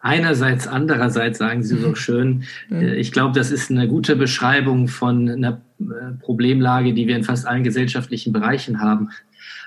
Einerseits, 0.00 0.66
andererseits 0.66 1.38
sagen 1.38 1.62
Sie 1.62 1.76
so 1.78 1.94
schön. 1.94 2.44
Mhm. 2.68 2.80
Äh, 2.80 2.94
ich 2.96 3.10
glaube, 3.10 3.38
das 3.38 3.50
ist 3.50 3.70
eine 3.70 3.88
gute 3.88 4.16
Beschreibung 4.16 4.88
von 4.88 5.30
einer 5.30 5.60
äh, 5.80 6.12
Problemlage, 6.20 6.92
die 6.92 7.06
wir 7.06 7.16
in 7.16 7.24
fast 7.24 7.46
allen 7.46 7.64
gesellschaftlichen 7.64 8.32
Bereichen 8.32 8.80
haben. 8.80 9.10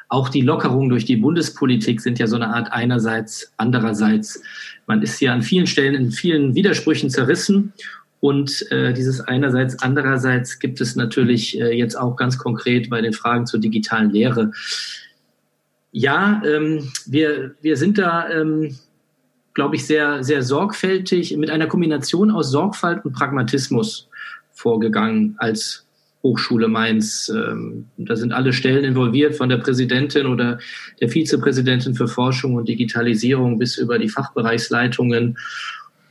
Auch 0.09 0.29
die 0.29 0.41
Lockerungen 0.41 0.89
durch 0.89 1.05
die 1.05 1.17
Bundespolitik 1.17 1.99
sind 1.99 2.17
ja 2.17 2.27
so 2.27 2.37
eine 2.37 2.53
Art 2.53 2.71
einerseits, 2.71 3.51
andererseits. 3.57 4.41
Man 4.85 5.01
ist 5.01 5.19
ja 5.19 5.33
an 5.33 5.41
vielen 5.41 5.67
Stellen 5.67 5.95
in 5.95 6.11
vielen 6.11 6.55
Widersprüchen 6.55 7.09
zerrissen. 7.09 7.73
Und 8.19 8.71
äh, 8.71 8.93
dieses 8.93 9.21
einerseits, 9.21 9.81
andererseits 9.83 10.59
gibt 10.59 10.81
es 10.81 10.95
natürlich 10.95 11.59
äh, 11.59 11.77
jetzt 11.77 11.95
auch 11.95 12.15
ganz 12.15 12.37
konkret 12.37 12.89
bei 12.89 13.01
den 13.01 13.13
Fragen 13.13 13.45
zur 13.45 13.59
digitalen 13.59 14.09
Lehre 14.09 14.51
Ja, 15.91 16.41
ähm, 16.45 16.91
wir, 17.05 17.55
wir 17.61 17.77
sind 17.77 17.97
da, 17.97 18.29
ähm, 18.29 18.77
glaube 19.53 19.75
ich, 19.75 19.85
sehr, 19.85 20.23
sehr 20.23 20.41
sorgfältig 20.41 21.35
mit 21.37 21.49
einer 21.49 21.67
Kombination 21.67 22.31
aus 22.31 22.49
Sorgfalt 22.49 23.03
und 23.05 23.13
Pragmatismus 23.13 24.09
vorgegangen 24.51 25.35
als 25.37 25.86
Hochschule 26.23 26.67
Mainz. 26.67 27.31
Ähm, 27.33 27.87
da 27.97 28.15
sind 28.15 28.33
alle 28.33 28.53
Stellen 28.53 28.83
involviert, 28.83 29.35
von 29.35 29.49
der 29.49 29.57
Präsidentin 29.57 30.25
oder 30.25 30.59
der 30.99 31.09
Vizepräsidentin 31.09 31.95
für 31.95 32.07
Forschung 32.07 32.55
und 32.55 32.67
Digitalisierung 32.67 33.59
bis 33.59 33.77
über 33.77 33.99
die 33.99 34.09
Fachbereichsleitungen 34.09 35.37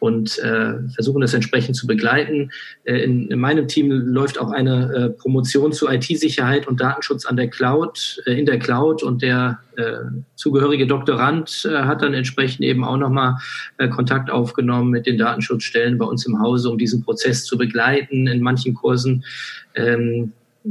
und 0.06 0.38
äh, 0.38 0.74
versuchen 0.94 1.20
das 1.20 1.34
entsprechend 1.34 1.74
zu 1.74 1.88
begleiten. 1.88 2.50
Äh, 2.84 2.98
in, 3.02 3.28
in, 3.28 3.40
meinem 3.40 3.66
Team 3.66 3.90
läuft 3.90 4.38
auch 4.38 4.52
eine 4.52 4.94
äh, 4.94 5.10
Promotion 5.10 5.72
zu 5.72 5.88
IT-Sicherheit 5.88 6.68
und 6.68 6.80
Datenschutz 6.80 7.26
an 7.26 7.36
der 7.36 7.48
Cloud, 7.48 8.22
äh, 8.24 8.38
in 8.38 8.46
der 8.46 8.60
Cloud 8.60 9.02
und 9.02 9.20
der 9.20 9.58
äh, 9.76 9.96
zugehörige 10.36 10.86
Doktorand 10.86 11.68
äh, 11.68 11.76
hat 11.78 12.02
dann 12.02 12.14
entsprechend 12.14 12.64
eben 12.64 12.84
auch 12.84 12.96
nochmal 12.96 13.36
Kontakt 13.90 14.30
aufgenommen 14.30 14.90
mit 14.90 15.06
den 15.06 15.18
Datenschutzstellen 15.18 15.98
bei 15.98 16.06
uns 16.06 16.24
im 16.24 16.40
Hause, 16.40 16.70
um 16.70 16.78
diesen 16.78 17.02
Prozess 17.02 17.44
zu 17.44 17.58
begleiten. 17.58 18.28
In 18.28 18.40
manchen 18.40 18.74
Kursen 18.74 19.24
ähm, 19.74 20.32
äh, 20.64 20.70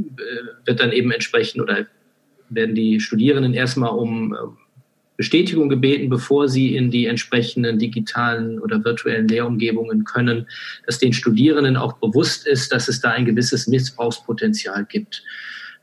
wird 0.64 0.80
dann 0.80 0.92
eben 0.92 1.10
entsprechend 1.10 1.60
oder 1.60 1.86
werden 2.48 2.74
die 2.74 3.00
Studierenden 3.00 3.52
erstmal 3.52 3.90
um 3.90 4.34
Bestätigung 5.16 5.68
gebeten, 5.68 6.08
bevor 6.08 6.48
sie 6.48 6.76
in 6.76 6.90
die 6.90 7.06
entsprechenden 7.06 7.78
digitalen 7.78 8.58
oder 8.58 8.84
virtuellen 8.84 9.28
Lehrumgebungen 9.28 10.04
können, 10.04 10.46
dass 10.86 10.98
den 10.98 11.12
Studierenden 11.12 11.76
auch 11.76 11.94
bewusst 11.94 12.46
ist, 12.46 12.72
dass 12.72 12.88
es 12.88 13.00
da 13.00 13.10
ein 13.10 13.24
gewisses 13.24 13.66
Missbrauchspotenzial 13.66 14.84
gibt. 14.84 15.22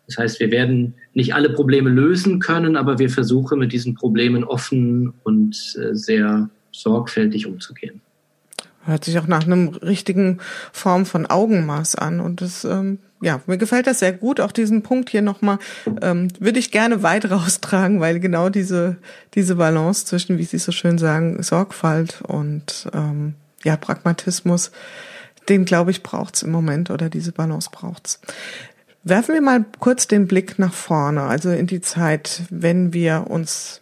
Das 0.07 0.17
heißt, 0.17 0.39
wir 0.39 0.51
werden 0.51 0.95
nicht 1.13 1.33
alle 1.33 1.49
Probleme 1.49 1.89
lösen 1.89 2.39
können, 2.39 2.75
aber 2.75 2.99
wir 2.99 3.09
versuchen 3.09 3.59
mit 3.59 3.71
diesen 3.71 3.95
Problemen 3.95 4.43
offen 4.43 5.13
und 5.23 5.55
äh, 5.77 5.95
sehr 5.95 6.49
sorgfältig 6.71 7.45
umzugehen. 7.45 8.01
Hört 8.85 9.05
sich 9.05 9.17
auch 9.19 9.27
nach 9.27 9.45
einem 9.45 9.69
richtigen 9.69 10.39
Form 10.71 11.05
von 11.05 11.25
Augenmaß 11.25 11.95
an 11.95 12.19
und 12.19 12.41
das 12.41 12.65
ähm, 12.65 12.99
ja, 13.23 13.39
mir 13.47 13.57
gefällt 13.57 13.87
das 13.87 13.99
sehr 13.99 14.11
gut. 14.11 14.41
Auch 14.41 14.51
diesen 14.51 14.83
Punkt 14.83 15.09
hier 15.09 15.21
nochmal 15.21 15.57
ähm, 16.01 16.27
würde 16.39 16.59
ich 16.59 16.71
gerne 16.71 17.03
weit 17.03 17.23
raustragen, 17.31 18.01
weil 18.01 18.19
genau 18.19 18.49
diese, 18.49 18.97
diese 19.33 19.55
Balance 19.55 20.05
zwischen, 20.05 20.37
wie 20.37 20.43
Sie 20.43 20.57
so 20.57 20.73
schön 20.73 20.97
sagen, 20.97 21.41
Sorgfalt 21.41 22.21
und 22.21 22.89
ähm, 22.93 23.35
ja, 23.63 23.77
Pragmatismus, 23.77 24.71
den 25.47 25.63
glaube 25.63 25.91
ich 25.91 26.03
braucht's 26.03 26.43
im 26.43 26.51
Moment 26.51 26.89
oder 26.89 27.09
diese 27.09 27.31
Balance 27.31 27.69
braucht's. 27.71 28.19
Werfen 29.05 29.33
wir 29.33 29.41
mal 29.41 29.65
kurz 29.79 30.07
den 30.07 30.27
Blick 30.27 30.59
nach 30.59 30.73
vorne, 30.73 31.23
also 31.23 31.49
in 31.49 31.67
die 31.67 31.81
Zeit, 31.81 32.43
wenn 32.49 32.93
wir 32.93 33.27
uns 33.29 33.81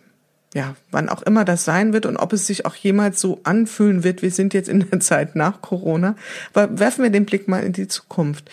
ja, 0.54 0.76
wann 0.92 1.10
auch 1.10 1.22
immer 1.22 1.46
das 1.46 1.64
sein 1.64 1.94
wird 1.94 2.06
und 2.06 2.18
ob 2.18 2.34
es 2.34 2.46
sich 2.46 2.66
auch 2.66 2.76
jemals 2.76 3.22
so 3.22 3.40
anfühlen 3.44 4.04
wird. 4.04 4.22
Wir 4.22 4.32
sind 4.32 4.54
jetzt 4.54 4.68
in 4.70 4.90
der 4.90 5.00
Zeit 5.02 5.36
nach 5.36 5.62
Corona. 5.62 6.16
Aber 6.54 6.80
werfen 6.80 7.04
wir 7.04 7.10
den 7.10 7.26
Blick 7.26 7.48
mal 7.48 7.64
in 7.64 7.74
die 7.74 7.88
Zukunft. 7.88 8.50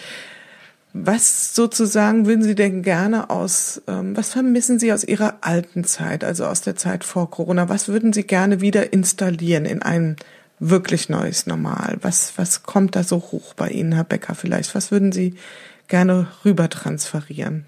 Was 0.93 1.55
sozusagen 1.55 2.27
würden 2.27 2.43
Sie 2.43 2.55
denn 2.55 2.83
gerne 2.83 3.31
aus, 3.31 3.83
ähm, 3.87 4.17
was 4.17 4.31
vermissen 4.31 4.79
Sie 4.79 4.93
aus 4.93 5.05
Ihrer 5.05 5.39
alten 5.43 5.85
Zeit, 5.85 6.25
also 6.25 6.47
aus 6.47 6.63
der 6.63 6.77
Zeit 6.77 7.05
vor 7.05 7.31
Corona? 7.31 7.69
Was 7.69 7.89
würden 7.89 8.13
Sie 8.13 8.25
gerne 8.25 8.61
wieder 8.61 8.93
installieren 8.93 9.65
in 9.65 9.83
ein 9.83 10.17
wirklich 10.61 11.09
neues 11.09 11.47
Normal? 11.47 11.99
Was, 12.01 12.33
was 12.37 12.63
kommt 12.63 12.97
da 12.97 13.03
so 13.03 13.17
hoch 13.19 13.55
bei 13.55 13.69
Ihnen, 13.69 13.93
Herr 13.93 14.05
Becker, 14.05 14.35
vielleicht? 14.35 14.75
Was 14.75 14.91
würden 14.91 15.13
Sie 15.13 15.35
gerne 15.89 16.29
rüber 16.45 16.69
transferieren? 16.69 17.67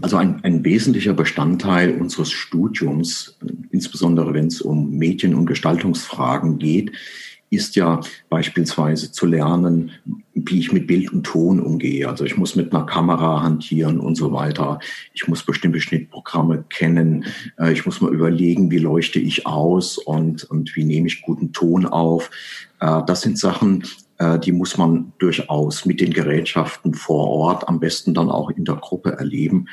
Also 0.00 0.16
ein, 0.16 0.42
ein 0.44 0.64
wesentlicher 0.64 1.14
Bestandteil 1.14 1.98
unseres 1.98 2.30
Studiums, 2.30 3.38
insbesondere 3.70 4.34
wenn 4.34 4.46
es 4.46 4.60
um 4.60 4.90
Medien- 4.90 5.34
und 5.34 5.46
Gestaltungsfragen 5.46 6.58
geht, 6.58 6.92
ist 7.50 7.76
ja 7.76 8.00
beispielsweise 8.28 9.10
zu 9.10 9.26
lernen, 9.26 9.92
wie 10.34 10.58
ich 10.58 10.72
mit 10.72 10.86
Bild 10.86 11.12
und 11.12 11.24
Ton 11.24 11.60
umgehe. 11.60 12.08
Also 12.08 12.24
ich 12.24 12.36
muss 12.36 12.56
mit 12.56 12.72
einer 12.72 12.84
Kamera 12.84 13.42
hantieren 13.42 14.00
und 14.00 14.16
so 14.16 14.32
weiter. 14.32 14.78
Ich 15.14 15.28
muss 15.28 15.42
bestimmte 15.42 15.80
Schnittprogramme 15.80 16.64
kennen. 16.68 17.24
Äh, 17.58 17.72
ich 17.72 17.86
muss 17.86 18.00
mal 18.00 18.12
überlegen, 18.12 18.70
wie 18.70 18.78
leuchte 18.78 19.18
ich 19.18 19.46
aus 19.46 19.98
und, 19.98 20.44
und 20.44 20.76
wie 20.76 20.84
nehme 20.84 21.06
ich 21.06 21.22
guten 21.22 21.52
Ton 21.52 21.86
auf. 21.86 22.30
Äh, 22.80 23.00
das 23.06 23.22
sind 23.22 23.38
Sachen, 23.38 23.84
die 24.44 24.50
muss 24.50 24.76
man 24.76 25.12
durchaus 25.18 25.84
mit 25.84 26.00
den 26.00 26.12
Gerätschaften 26.12 26.94
vor 26.94 27.28
Ort, 27.28 27.68
am 27.68 27.78
besten 27.78 28.14
dann 28.14 28.30
auch 28.30 28.50
in 28.50 28.64
der 28.64 28.74
Gruppe 28.74 29.12
erleben. 29.12 29.68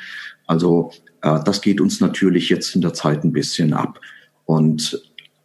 Also 0.46 0.92
das 1.20 1.60
geht 1.60 1.80
uns 1.80 2.00
natürlich 2.00 2.48
jetzt 2.48 2.74
in 2.76 2.80
der 2.80 2.92
Zeit 2.92 3.24
ein 3.24 3.32
bisschen 3.32 3.72
ab. 3.72 3.98
Und 4.44 5.02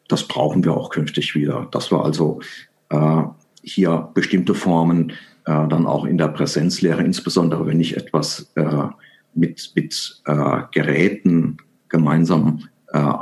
das 0.07 0.27
brauchen 0.27 0.63
wir 0.63 0.75
auch 0.75 0.89
künftig 0.89 1.35
wieder. 1.35 1.67
Dass 1.71 1.91
wir 1.91 2.03
also 2.03 2.41
äh, 2.89 3.23
hier 3.63 4.09
bestimmte 4.13 4.53
Formen 4.53 5.11
äh, 5.45 5.67
dann 5.67 5.87
auch 5.87 6.05
in 6.05 6.17
der 6.17 6.27
Präsenzlehre, 6.27 7.03
insbesondere 7.03 7.65
wenn 7.65 7.79
ich 7.79 7.97
etwas 7.97 8.51
äh, 8.55 8.87
mit, 9.33 9.71
mit 9.75 10.21
äh, 10.25 10.61
Geräten 10.71 11.57
gemeinsam 11.89 12.67
äh, 12.89 13.13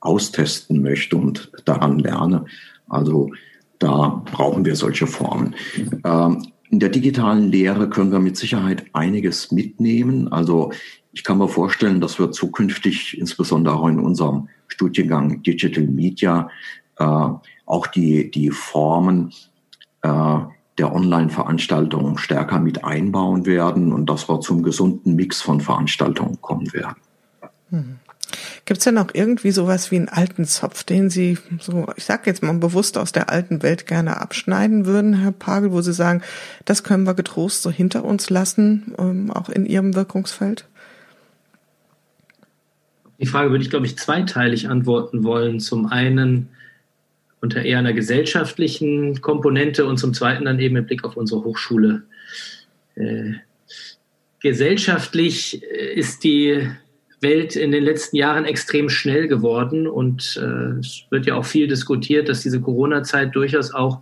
austesten 0.00 0.82
möchte 0.82 1.16
und 1.16 1.52
daran 1.64 1.98
lerne. 1.98 2.46
Also 2.88 3.30
da 3.82 4.22
brauchen 4.30 4.64
wir 4.64 4.76
solche 4.76 5.06
Formen. 5.06 5.54
Ähm, 6.04 6.46
in 6.70 6.78
der 6.78 6.88
digitalen 6.88 7.50
Lehre 7.50 7.90
können 7.90 8.12
wir 8.12 8.20
mit 8.20 8.36
Sicherheit 8.36 8.86
einiges 8.92 9.50
mitnehmen. 9.50 10.32
Also 10.32 10.72
ich 11.12 11.24
kann 11.24 11.38
mir 11.38 11.48
vorstellen, 11.48 12.00
dass 12.00 12.18
wir 12.18 12.30
zukünftig, 12.30 13.18
insbesondere 13.18 13.74
auch 13.74 13.88
in 13.88 13.98
unserem 13.98 14.48
Studiengang 14.68 15.42
Digital 15.42 15.84
Media, 15.84 16.48
äh, 16.98 17.28
auch 17.66 17.86
die, 17.88 18.30
die 18.30 18.50
Formen 18.50 19.32
äh, 20.02 20.38
der 20.78 20.94
Online-Veranstaltungen 20.94 22.16
stärker 22.18 22.60
mit 22.60 22.84
einbauen 22.84 23.44
werden 23.44 23.92
und 23.92 24.08
dass 24.08 24.28
wir 24.28 24.40
zum 24.40 24.62
gesunden 24.62 25.16
Mix 25.16 25.42
von 25.42 25.60
Veranstaltungen 25.60 26.40
kommen 26.40 26.72
werden. 26.72 26.96
Hm. 27.68 27.98
Gibt 28.64 28.78
es 28.78 28.84
denn 28.84 28.98
auch 28.98 29.08
irgendwie 29.12 29.50
sowas 29.50 29.90
wie 29.90 29.96
einen 29.96 30.08
alten 30.08 30.44
Zopf, 30.44 30.84
den 30.84 31.10
Sie 31.10 31.38
so, 31.60 31.86
ich 31.96 32.04
sage 32.04 32.22
jetzt 32.26 32.42
mal 32.42 32.52
bewusst 32.54 32.98
aus 32.98 33.12
der 33.12 33.30
alten 33.30 33.62
Welt 33.62 33.86
gerne 33.86 34.20
abschneiden 34.20 34.86
würden, 34.86 35.14
Herr 35.14 35.32
Pagel, 35.32 35.72
wo 35.72 35.80
Sie 35.80 35.92
sagen, 35.92 36.22
das 36.64 36.82
können 36.82 37.04
wir 37.04 37.14
getrost 37.14 37.62
so 37.62 37.70
hinter 37.70 38.04
uns 38.04 38.30
lassen, 38.30 38.94
ähm, 38.98 39.30
auch 39.30 39.48
in 39.48 39.66
Ihrem 39.66 39.94
Wirkungsfeld? 39.94 40.66
Die 43.18 43.26
Frage 43.26 43.50
würde 43.50 43.62
ich, 43.62 43.70
glaube 43.70 43.86
ich, 43.86 43.96
zweiteilig 43.96 44.68
antworten 44.68 45.22
wollen. 45.22 45.60
Zum 45.60 45.86
einen 45.86 46.48
unter 47.40 47.62
eher 47.62 47.78
einer 47.78 47.92
gesellschaftlichen 47.92 49.20
Komponente 49.20 49.84
und 49.86 49.98
zum 49.98 50.14
zweiten 50.14 50.44
dann 50.44 50.58
eben 50.58 50.74
mit 50.74 50.86
Blick 50.86 51.04
auf 51.04 51.16
unsere 51.16 51.44
Hochschule. 51.44 52.02
Äh, 52.94 53.34
gesellschaftlich 54.40 55.62
äh, 55.62 55.94
ist 55.94 56.24
die 56.24 56.68
Welt 57.22 57.56
in 57.56 57.72
den 57.72 57.84
letzten 57.84 58.16
Jahren 58.16 58.44
extrem 58.44 58.88
schnell 58.88 59.28
geworden 59.28 59.86
und 59.86 60.40
äh, 60.42 60.78
es 60.78 61.04
wird 61.10 61.26
ja 61.26 61.36
auch 61.36 61.44
viel 61.44 61.68
diskutiert, 61.68 62.28
dass 62.28 62.42
diese 62.42 62.60
Corona-Zeit 62.60 63.34
durchaus 63.34 63.72
auch 63.72 64.00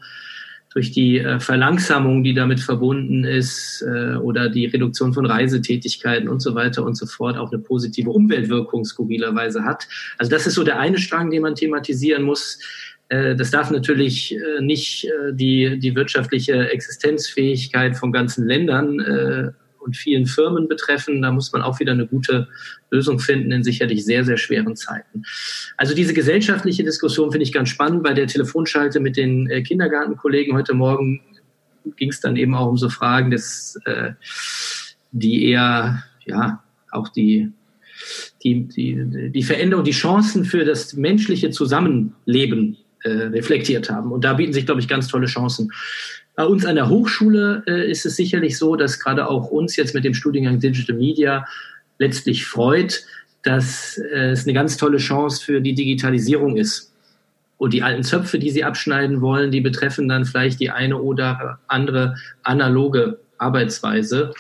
durch 0.72 0.92
die 0.92 1.18
äh, 1.18 1.40
Verlangsamung, 1.40 2.22
die 2.22 2.33
damit 2.33 2.61
verbunden 2.61 3.24
ist, 3.24 3.83
äh, 3.83 4.14
oder 4.16 4.48
die 4.48 4.66
Reduktion 4.66 5.12
von 5.12 5.26
Reisetätigkeiten 5.26 6.28
und 6.28 6.40
so 6.40 6.54
weiter 6.54 6.85
und 6.85 6.96
so 6.96 7.06
fort, 7.06 7.37
auch 7.37 7.52
eine 7.52 7.61
positive 7.61 8.11
Umweltwirkung 8.11 8.85
skurrilerweise 8.85 9.64
hat. 9.64 9.88
Also 10.16 10.30
das 10.30 10.46
ist 10.46 10.54
so 10.54 10.62
der 10.62 10.78
eine 10.78 10.98
Strang, 10.98 11.30
den 11.30 11.42
man 11.42 11.56
thematisieren 11.56 12.22
muss. 12.22 12.61
Äh, 13.09 13.35
das 13.35 13.50
darf 13.50 13.72
natürlich 13.72 14.37
äh, 14.37 14.62
nicht 14.62 15.06
äh, 15.06 15.33
die, 15.33 15.78
die 15.80 15.96
wirtschaftliche 15.96 16.70
Existenzfähigkeit 16.70 17.96
von 17.96 18.12
ganzen 18.12 18.46
Ländern 18.46 19.00
äh, 19.00 19.50
und 19.80 19.96
vielen 19.96 20.26
Firmen 20.26 20.68
betreffen. 20.68 21.22
Da 21.22 21.32
muss 21.32 21.52
man 21.52 21.62
auch 21.62 21.80
wieder 21.80 21.92
eine 21.92 22.06
gute 22.06 22.48
Lösung 22.90 23.18
finden 23.18 23.52
in 23.52 23.64
sicherlich 23.64 24.04
sehr, 24.04 24.24
sehr 24.24 24.36
schweren 24.36 24.76
Zeiten. 24.76 25.22
Also 25.76 25.94
diese 25.94 26.14
gesellschaftliche 26.14 26.84
Diskussion 26.84 27.30
finde 27.32 27.44
ich 27.44 27.52
ganz 27.52 27.68
spannend. 27.68 28.02
Bei 28.02 28.14
der 28.14 28.26
Telefonschalte 28.26 29.00
mit 29.00 29.16
den 29.16 29.48
äh, 29.50 29.62
Kindergartenkollegen 29.62 30.54
heute 30.54 30.74
Morgen 30.74 31.20
ging 31.96 32.10
es 32.10 32.20
dann 32.20 32.36
eben 32.36 32.54
auch 32.54 32.68
um 32.68 32.76
so 32.76 32.88
Fragen, 32.88 33.30
dass, 33.30 33.78
äh, 33.86 34.12
die 35.12 35.48
eher, 35.48 36.04
ja, 36.26 36.62
auch 36.90 37.08
die, 37.08 37.52
die, 38.42 38.64
die, 38.64 39.30
die 39.30 39.42
Veränderung, 39.42 39.84
die 39.84 39.90
Chancen 39.90 40.44
für 40.44 40.64
das 40.64 40.94
menschliche 40.94 41.50
Zusammenleben 41.50 42.78
äh, 43.02 43.10
reflektiert 43.10 43.90
haben. 43.90 44.12
Und 44.12 44.24
da 44.24 44.34
bieten 44.34 44.52
sich, 44.52 44.66
glaube 44.66 44.80
ich, 44.80 44.88
ganz 44.88 45.08
tolle 45.08 45.26
Chancen. 45.26 45.72
Bei 46.40 46.46
uns 46.46 46.64
an 46.64 46.76
der 46.76 46.88
Hochschule 46.88 47.62
äh, 47.66 47.90
ist 47.90 48.07
es 48.07 48.16
sicherlich 48.16 48.57
so, 48.57 48.74
dass 48.74 48.98
gerade 48.98 49.29
auch 49.29 49.50
uns 49.50 49.76
jetzt 49.76 49.94
mit 49.94 50.05
dem 50.07 50.14
Studiengang 50.14 50.59
Digital 50.59 50.96
Media 50.96 51.44
letztlich 51.98 52.46
freut, 52.46 53.05
dass 53.42 53.98
äh, 53.98 54.31
es 54.31 54.44
eine 54.44 54.55
ganz 54.55 54.79
tolle 54.79 54.96
Chance 54.96 55.44
für 55.44 55.61
die 55.61 55.74
Digitalisierung 55.74 56.57
ist. 56.57 56.94
Und 57.59 57.74
die 57.74 57.83
alten 57.83 58.05
Zöpfe, 58.05 58.38
die 58.38 58.48
sie 58.48 58.64
abschneiden 58.64 59.20
wollen, 59.20 59.50
die 59.50 59.61
betreffen 59.61 60.09
dann 60.09 60.24
vielleicht 60.24 60.61
die 60.61 60.70
eine 60.70 60.96
oder 60.96 61.59
andere 61.66 62.14
analoge 62.42 63.18
Arbeitsweise. 63.37 64.33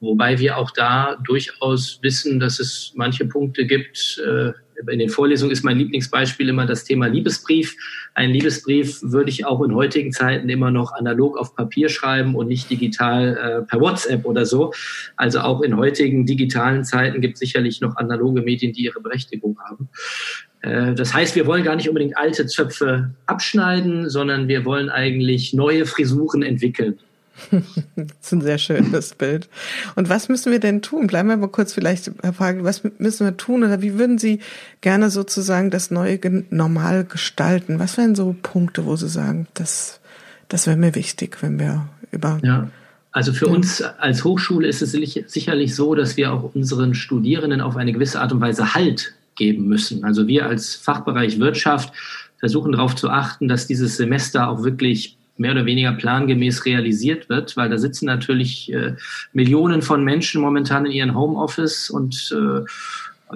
Wobei 0.00 0.40
wir 0.40 0.56
auch 0.56 0.72
da 0.72 1.16
durchaus 1.24 2.00
wissen, 2.02 2.40
dass 2.40 2.58
es 2.58 2.90
manche 2.96 3.24
Punkte 3.24 3.66
gibt. 3.66 4.20
Äh, 4.26 4.50
in 4.88 4.98
den 4.98 5.08
Vorlesungen 5.08 5.52
ist 5.52 5.64
mein 5.64 5.78
Lieblingsbeispiel 5.78 6.48
immer 6.48 6.66
das 6.66 6.84
Thema 6.84 7.06
Liebesbrief. 7.06 7.76
Ein 8.14 8.30
Liebesbrief 8.30 9.00
würde 9.02 9.30
ich 9.30 9.46
auch 9.46 9.62
in 9.62 9.74
heutigen 9.74 10.12
Zeiten 10.12 10.48
immer 10.48 10.70
noch 10.70 10.92
analog 10.92 11.36
auf 11.38 11.54
Papier 11.54 11.88
schreiben 11.88 12.34
und 12.34 12.48
nicht 12.48 12.70
digital 12.70 13.36
äh, 13.36 13.66
per 13.66 13.80
WhatsApp 13.80 14.24
oder 14.24 14.46
so. 14.46 14.72
Also 15.16 15.40
auch 15.40 15.62
in 15.62 15.76
heutigen 15.76 16.26
digitalen 16.26 16.84
Zeiten 16.84 17.20
gibt 17.20 17.34
es 17.34 17.40
sicherlich 17.40 17.80
noch 17.80 17.96
analoge 17.96 18.42
Medien, 18.42 18.72
die 18.72 18.84
ihre 18.84 19.00
Berechtigung 19.00 19.58
haben. 19.68 19.88
Äh, 20.62 20.94
das 20.94 21.14
heißt, 21.14 21.34
wir 21.36 21.46
wollen 21.46 21.64
gar 21.64 21.76
nicht 21.76 21.88
unbedingt 21.88 22.16
alte 22.16 22.46
Zöpfe 22.46 23.10
abschneiden, 23.26 24.08
sondern 24.08 24.48
wir 24.48 24.64
wollen 24.64 24.90
eigentlich 24.90 25.52
neue 25.52 25.86
Frisuren 25.86 26.42
entwickeln. 26.42 26.98
Das 27.96 28.06
ist 28.20 28.32
ein 28.32 28.40
sehr 28.40 28.58
schönes 28.58 29.14
Bild. 29.14 29.48
Und 29.96 30.08
was 30.08 30.28
müssen 30.28 30.52
wir 30.52 30.60
denn 30.60 30.82
tun? 30.82 31.06
Bleiben 31.06 31.28
wir 31.28 31.36
mal 31.36 31.48
kurz 31.48 31.72
vielleicht, 31.72 32.10
Herr 32.22 32.32
Frage, 32.32 32.64
was 32.64 32.82
müssen 32.98 33.26
wir 33.26 33.36
tun 33.36 33.64
oder 33.64 33.82
wie 33.82 33.98
würden 33.98 34.18
Sie 34.18 34.40
gerne 34.80 35.10
sozusagen 35.10 35.70
das 35.70 35.90
neue 35.90 36.18
Normal 36.50 37.04
gestalten? 37.04 37.78
Was 37.78 37.96
wären 37.96 38.14
so 38.14 38.34
Punkte, 38.42 38.86
wo 38.86 38.96
Sie 38.96 39.08
sagen, 39.08 39.46
das, 39.54 40.00
das 40.48 40.66
wäre 40.66 40.76
mir 40.76 40.94
wichtig, 40.94 41.38
wenn 41.42 41.58
wir 41.58 41.88
über. 42.10 42.38
Ja. 42.42 42.68
Also 43.12 43.32
für 43.32 43.48
uns 43.48 43.82
als 43.82 44.22
Hochschule 44.22 44.68
ist 44.68 44.82
es 44.82 44.92
sicherlich 44.92 45.74
so, 45.74 45.96
dass 45.96 46.16
wir 46.16 46.32
auch 46.32 46.54
unseren 46.54 46.94
Studierenden 46.94 47.60
auf 47.60 47.76
eine 47.76 47.92
gewisse 47.92 48.20
Art 48.20 48.32
und 48.32 48.40
Weise 48.40 48.74
Halt 48.74 49.14
geben 49.34 49.66
müssen. 49.66 50.04
Also 50.04 50.28
wir 50.28 50.46
als 50.46 50.76
Fachbereich 50.76 51.40
Wirtschaft 51.40 51.92
versuchen 52.38 52.72
darauf 52.72 52.94
zu 52.94 53.10
achten, 53.10 53.48
dass 53.48 53.66
dieses 53.66 53.96
Semester 53.96 54.48
auch 54.48 54.62
wirklich 54.62 55.16
mehr 55.40 55.52
oder 55.52 55.64
weniger 55.64 55.92
plangemäß 55.92 56.66
realisiert 56.66 57.30
wird, 57.30 57.56
weil 57.56 57.70
da 57.70 57.78
sitzen 57.78 58.04
natürlich 58.04 58.70
äh, 58.72 58.94
Millionen 59.32 59.80
von 59.80 60.04
Menschen 60.04 60.42
momentan 60.42 60.84
in 60.84 60.92
ihren 60.92 61.14
Homeoffice 61.14 61.88
und 61.88 62.30
äh, 62.36 62.64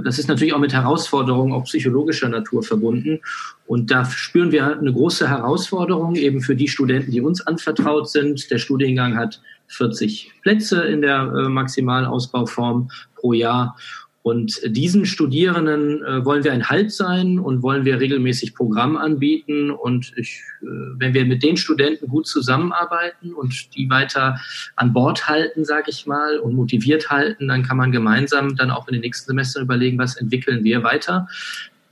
das 0.03 0.19
ist 0.19 0.29
natürlich 0.29 0.53
auch 0.53 0.59
mit 0.59 0.73
Herausforderungen 0.73 1.53
auch 1.53 1.65
psychologischer 1.65 2.29
Natur 2.29 2.65
verbunden. 2.65 3.21
Und 3.67 3.93
da 3.93 4.05
spüren 4.05 4.51
wir 4.51 4.77
eine 4.77 4.93
große 4.93 5.29
Herausforderung 5.29 6.17
eben 6.17 6.41
für 6.41 6.57
die 6.57 6.67
Studenten, 6.67 7.13
die 7.13 7.21
uns 7.21 7.47
anvertraut 7.47 8.11
sind. 8.11 8.51
Der 8.51 8.59
Studiengang 8.59 9.17
hat 9.17 9.41
40 9.69 10.33
Plätze 10.43 10.83
in 10.83 11.01
der 11.01 11.21
äh, 11.21 11.49
Maximalausbauform 11.49 12.91
pro 13.15 13.33
Jahr. 13.35 13.77
Und 14.25 14.59
diesen 14.65 15.05
Studierenden 15.05 16.03
äh, 16.03 16.25
wollen 16.25 16.45
wir 16.45 16.53
ein 16.55 16.71
Halt 16.71 16.91
sein 16.93 17.39
und 17.39 17.63
wollen 17.63 17.85
wir 17.85 18.01
regelmäßig 18.01 18.55
Programm 18.55 18.97
anbieten. 18.97 19.71
Und 19.71 20.15
ich, 20.17 20.41
äh, 20.63 20.67
wenn 20.97 21.13
wir 21.13 21.27
mit 21.27 21.43
den 21.43 21.59
Studenten 21.59 22.09
gut 22.09 22.27
zusammenarbeiten 22.27 23.35
und 23.35 23.77
die 23.77 23.91
weiter 23.91 24.41
an 24.77 24.95
Bord 24.95 25.29
halten, 25.29 25.67
sage 25.67 25.91
ich 25.91 26.07
mal, 26.07 26.39
und 26.39 26.55
motiviert 26.55 27.11
halten, 27.11 27.49
dann 27.49 27.65
kann 27.65 27.77
man 27.77 27.93
gemeinsam 27.93 28.57
dann 28.57 28.71
auch 28.71 28.89
in 28.89 28.95
den 28.95 29.03
nächsten 29.03 29.27
Semestern 29.27 29.65
überlegen, 29.65 29.99
was 29.99 30.17
entwickeln 30.17 30.65
wir 30.65 30.83
weiter. 30.83 31.29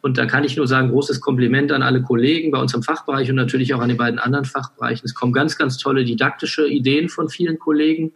Und 0.00 0.16
da 0.16 0.24
kann 0.24 0.44
ich 0.44 0.56
nur 0.56 0.66
sagen, 0.66 0.88
großes 0.88 1.20
Kompliment 1.20 1.70
an 1.70 1.82
alle 1.82 2.00
Kollegen 2.00 2.50
bei 2.50 2.58
uns 2.58 2.72
im 2.72 2.82
Fachbereich 2.82 3.28
und 3.28 3.36
natürlich 3.36 3.74
auch 3.74 3.80
an 3.80 3.90
die 3.90 3.94
beiden 3.94 4.18
anderen 4.18 4.46
Fachbereichen. 4.46 5.04
Es 5.04 5.14
kommen 5.14 5.34
ganz, 5.34 5.58
ganz 5.58 5.76
tolle 5.76 6.02
didaktische 6.02 6.66
Ideen 6.66 7.10
von 7.10 7.28
vielen 7.28 7.58
Kollegen. 7.58 8.12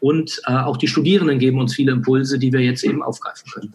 Und 0.00 0.40
äh, 0.46 0.52
auch 0.52 0.76
die 0.76 0.88
Studierenden 0.88 1.38
geben 1.38 1.58
uns 1.60 1.74
viele 1.74 1.92
Impulse, 1.92 2.38
die 2.38 2.52
wir 2.52 2.60
jetzt 2.60 2.82
eben 2.82 3.02
aufgreifen 3.02 3.50
können. 3.52 3.74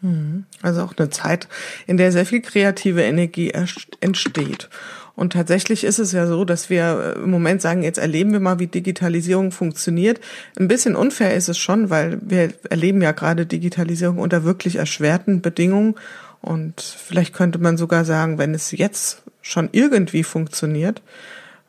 Mhm. 0.00 0.44
Also 0.62 0.82
auch 0.82 0.94
eine 0.96 1.10
Zeit, 1.10 1.48
in 1.86 1.96
der 1.96 2.12
sehr 2.12 2.26
viel 2.26 2.40
kreative 2.40 3.02
Energie 3.02 3.52
entsteht. 4.00 4.68
Und 5.16 5.32
tatsächlich 5.32 5.82
ist 5.82 5.98
es 5.98 6.12
ja 6.12 6.28
so, 6.28 6.44
dass 6.44 6.70
wir 6.70 7.16
äh, 7.16 7.22
im 7.24 7.30
Moment 7.30 7.60
sagen, 7.60 7.82
jetzt 7.82 7.98
erleben 7.98 8.30
wir 8.32 8.38
mal, 8.38 8.60
wie 8.60 8.68
Digitalisierung 8.68 9.50
funktioniert. 9.50 10.20
Ein 10.56 10.68
bisschen 10.68 10.94
unfair 10.94 11.34
ist 11.34 11.48
es 11.48 11.58
schon, 11.58 11.90
weil 11.90 12.20
wir 12.22 12.52
erleben 12.70 13.02
ja 13.02 13.10
gerade 13.10 13.44
Digitalisierung 13.44 14.18
unter 14.18 14.44
wirklich 14.44 14.76
erschwerten 14.76 15.42
Bedingungen. 15.42 15.96
Und 16.40 16.80
vielleicht 16.80 17.34
könnte 17.34 17.58
man 17.58 17.76
sogar 17.76 18.04
sagen, 18.04 18.38
wenn 18.38 18.54
es 18.54 18.70
jetzt 18.70 19.22
schon 19.42 19.68
irgendwie 19.72 20.22
funktioniert, 20.22 21.02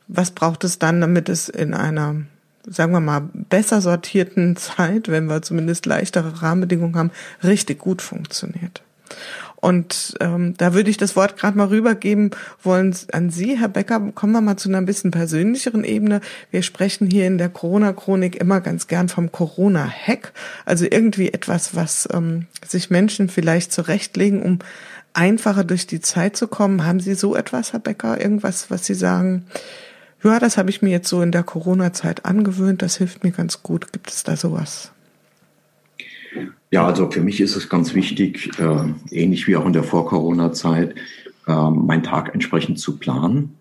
was 0.06 0.30
braucht 0.30 0.62
es 0.62 0.78
dann, 0.78 1.00
damit 1.00 1.28
es 1.28 1.48
in 1.48 1.74
einer 1.74 2.22
sagen 2.70 2.92
wir 2.92 3.00
mal, 3.00 3.28
besser 3.34 3.80
sortierten 3.80 4.56
Zeit, 4.56 5.08
wenn 5.08 5.26
wir 5.26 5.42
zumindest 5.42 5.86
leichtere 5.86 6.40
Rahmenbedingungen 6.40 6.96
haben, 6.96 7.10
richtig 7.42 7.80
gut 7.80 8.00
funktioniert. 8.00 8.82
Und 9.56 10.14
ähm, 10.20 10.54
da 10.56 10.72
würde 10.72 10.88
ich 10.88 10.96
das 10.96 11.16
Wort 11.16 11.36
gerade 11.36 11.58
mal 11.58 11.68
rübergeben 11.68 12.30
wollen 12.62 12.96
an 13.12 13.28
Sie, 13.28 13.58
Herr 13.58 13.68
Becker. 13.68 14.00
Kommen 14.14 14.32
wir 14.32 14.40
mal 14.40 14.56
zu 14.56 14.70
einer 14.70 14.80
bisschen 14.80 15.10
persönlicheren 15.10 15.84
Ebene. 15.84 16.22
Wir 16.50 16.62
sprechen 16.62 17.10
hier 17.10 17.26
in 17.26 17.36
der 17.36 17.50
Corona-Chronik 17.50 18.36
immer 18.36 18.62
ganz 18.62 18.86
gern 18.86 19.10
vom 19.10 19.30
Corona-Hack, 19.30 20.32
also 20.64 20.86
irgendwie 20.90 21.32
etwas, 21.32 21.74
was 21.76 22.08
ähm, 22.10 22.46
sich 22.66 22.88
Menschen 22.88 23.28
vielleicht 23.28 23.72
zurechtlegen, 23.72 24.40
um 24.40 24.60
einfacher 25.12 25.64
durch 25.64 25.86
die 25.86 26.00
Zeit 26.00 26.36
zu 26.36 26.48
kommen. 26.48 26.86
Haben 26.86 27.00
Sie 27.00 27.14
so 27.14 27.36
etwas, 27.36 27.74
Herr 27.74 27.80
Becker? 27.80 28.18
Irgendwas, 28.18 28.70
was 28.70 28.86
Sie 28.86 28.94
sagen? 28.94 29.44
Ja, 30.22 30.38
das 30.38 30.58
habe 30.58 30.70
ich 30.70 30.82
mir 30.82 30.90
jetzt 30.90 31.08
so 31.08 31.22
in 31.22 31.32
der 31.32 31.42
Corona-Zeit 31.42 32.24
angewöhnt, 32.24 32.82
das 32.82 32.96
hilft 32.96 33.24
mir 33.24 33.30
ganz 33.30 33.62
gut. 33.62 33.92
Gibt 33.92 34.10
es 34.10 34.22
da 34.24 34.36
sowas? 34.36 34.92
Ja, 36.70 36.86
also 36.86 37.10
für 37.10 37.20
mich 37.20 37.40
ist 37.40 37.56
es 37.56 37.68
ganz 37.68 37.94
wichtig, 37.94 38.50
äh, 38.58 38.84
ähnlich 39.10 39.48
wie 39.48 39.56
auch 39.56 39.66
in 39.66 39.72
der 39.72 39.82
Vor-Corona-Zeit, 39.82 40.94
äh, 41.48 41.70
meinen 41.70 42.02
Tag 42.02 42.32
entsprechend 42.32 42.78
zu 42.78 42.98
planen. 42.98 43.56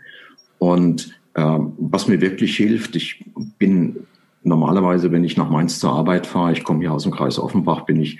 Und 0.60 1.20
äh, 1.34 1.58
was 1.78 2.08
mir 2.08 2.22
wirklich 2.22 2.56
hilft, 2.58 2.96
ich 2.96 3.26
bin 3.58 4.06
normalerweise, 4.44 5.12
wenn 5.12 5.24
ich 5.24 5.38
nach 5.38 5.50
Mainz 5.50 5.80
zur 5.80 5.94
Arbeit 5.94 6.28
fahre, 6.28 6.52
ich 6.52 6.64
komme 6.64 6.82
hier 6.82 6.94
aus 6.94 7.04
dem 7.04 7.12
Kreis 7.12 7.40
Offenbach, 7.40 7.86
bin 7.86 8.00
ich 8.00 8.20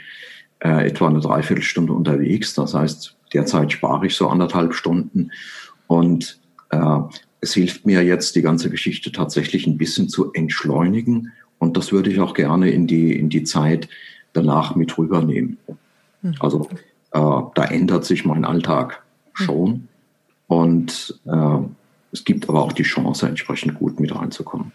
äh, 0.60 0.88
etwa 0.88 1.08
eine 1.08 1.20
Dreiviertelstunde 1.20 1.94
unterwegs. 1.94 2.54
Das 2.54 2.74
heißt, 2.74 3.16
derzeit 3.34 3.72
spare 3.72 4.08
ich 4.08 4.16
so 4.16 4.28
anderthalb 4.28 4.74
Stunden. 4.74 5.32
Und 5.88 6.40
äh, 6.72 7.00
es 7.42 7.54
hilft 7.54 7.86
mir 7.86 8.04
jetzt, 8.04 8.36
die 8.36 8.42
ganze 8.42 8.70
Geschichte 8.70 9.12
tatsächlich 9.12 9.66
ein 9.68 9.78
bisschen 9.78 10.10
zu 10.10 10.34
entschleunigen. 10.34 11.32
Und 11.58 11.78
das 11.78 11.92
würde 11.92 12.10
ich 12.12 12.20
auch 12.20 12.34
gerne 12.34 12.70
in 12.70 12.88
die, 12.88 13.18
in 13.18 13.30
die 13.30 13.44
Zeit 13.44 13.88
danach 14.34 14.76
mit 14.76 14.98
rübernehmen. 14.98 15.58
Mhm. 16.22 16.36
Also 16.40 16.68
äh, 17.12 17.42
da 17.56 17.66
ändert 17.70 18.06
sich 18.06 18.26
mein 18.26 18.46
Alltag 18.46 19.02
schon. 19.34 19.88
Und 20.48 21.20
äh, 21.26 21.58
es 22.12 22.26
gibt 22.26 22.50
aber 22.50 22.64
auch 22.64 22.74
die 22.74 22.84
Chance, 22.84 23.28
entsprechend 23.28 23.76
gut 23.76 24.00
mit 24.00 24.14
reinzukommen. 24.14 24.72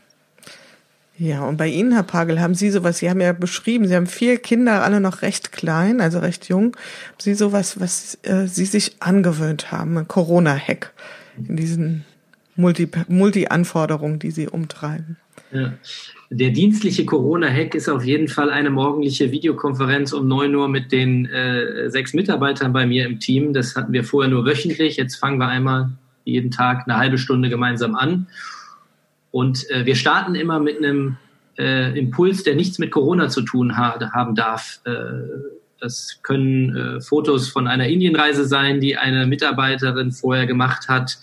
Ja, 1.16 1.46
und 1.46 1.58
bei 1.58 1.68
Ihnen, 1.68 1.92
Herr 1.92 2.02
Pagel, 2.02 2.40
haben 2.40 2.54
Sie 2.54 2.70
sowas, 2.70 2.98
Sie 2.98 3.08
haben 3.08 3.20
ja 3.20 3.32
beschrieben, 3.32 3.86
Sie 3.86 3.94
haben 3.94 4.08
vier 4.08 4.36
Kinder, 4.38 4.82
alle 4.82 5.00
noch 5.00 5.22
recht 5.22 5.52
klein, 5.52 6.00
also 6.00 6.18
recht 6.18 6.48
jung. 6.48 6.76
Haben 6.76 7.20
Sie 7.20 7.34
sowas, 7.34 7.78
was 7.78 8.18
äh, 8.22 8.46
Sie 8.48 8.64
sich 8.64 8.96
angewöhnt 9.00 9.70
haben, 9.70 9.96
ein 9.96 10.08
Corona-Hack 10.08 10.92
in 11.48 11.56
diesen 11.56 12.04
Multi-Anforderungen, 12.56 14.14
Multi 14.14 14.26
die 14.28 14.30
sie 14.30 14.48
umtreiben. 14.48 15.16
Ja. 15.52 15.72
Der 16.30 16.50
dienstliche 16.50 17.04
Corona-Hack 17.04 17.74
ist 17.74 17.88
auf 17.88 18.04
jeden 18.04 18.28
Fall 18.28 18.50
eine 18.50 18.70
morgendliche 18.70 19.30
Videokonferenz 19.30 20.12
um 20.12 20.26
9 20.26 20.54
Uhr 20.54 20.68
mit 20.68 20.90
den 20.90 21.26
äh, 21.26 21.90
sechs 21.90 22.12
Mitarbeitern 22.12 22.72
bei 22.72 22.86
mir 22.86 23.06
im 23.06 23.20
Team. 23.20 23.52
Das 23.52 23.76
hatten 23.76 23.92
wir 23.92 24.04
vorher 24.04 24.30
nur 24.30 24.44
wöchentlich. 24.44 24.96
Jetzt 24.96 25.16
fangen 25.16 25.38
wir 25.38 25.48
einmal 25.48 25.90
jeden 26.24 26.50
Tag 26.50 26.84
eine 26.86 26.98
halbe 26.98 27.18
Stunde 27.18 27.50
gemeinsam 27.50 27.94
an. 27.94 28.26
Und 29.30 29.68
äh, 29.70 29.86
wir 29.86 29.94
starten 29.94 30.34
immer 30.34 30.58
mit 30.60 30.78
einem 30.78 31.16
äh, 31.58 31.96
Impuls, 31.98 32.42
der 32.42 32.54
nichts 32.54 32.78
mit 32.78 32.90
Corona 32.90 33.28
zu 33.28 33.42
tun 33.42 33.76
ha 33.76 33.98
haben 34.12 34.34
darf. 34.34 34.80
Äh, 34.84 34.92
das 35.80 36.20
können 36.22 36.76
äh, 36.76 37.00
Fotos 37.00 37.48
von 37.48 37.66
einer 37.66 37.86
Indienreise 37.86 38.46
sein, 38.46 38.80
die 38.80 38.96
eine 38.96 39.26
Mitarbeiterin 39.26 40.12
vorher 40.12 40.46
gemacht 40.46 40.88
hat. 40.88 41.18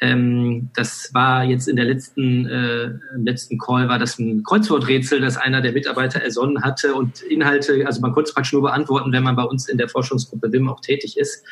Ähm, 0.00 0.68
das 0.74 1.10
war 1.14 1.44
jetzt 1.44 1.68
in 1.68 1.76
der 1.76 1.86
letzten, 1.86 2.46
äh, 2.46 2.90
letzten 3.16 3.58
Call 3.58 3.88
war 3.88 3.98
das 3.98 4.18
ein 4.18 4.42
Kreuzworträtsel, 4.42 5.20
das 5.20 5.38
einer 5.38 5.62
der 5.62 5.72
Mitarbeiter 5.72 6.20
ersonnen 6.20 6.62
hatte 6.62 6.94
und 6.94 7.22
Inhalte, 7.22 7.86
also 7.86 8.00
man 8.02 8.12
konnte 8.12 8.28
es 8.28 8.34
praktisch 8.34 8.52
nur 8.52 8.62
beantworten, 8.62 9.12
wenn 9.12 9.22
man 9.22 9.36
bei 9.36 9.44
uns 9.44 9.68
in 9.68 9.78
der 9.78 9.88
Forschungsgruppe 9.88 10.52
WIM 10.52 10.68
auch 10.68 10.80
tätig 10.80 11.16
ist. 11.16 11.44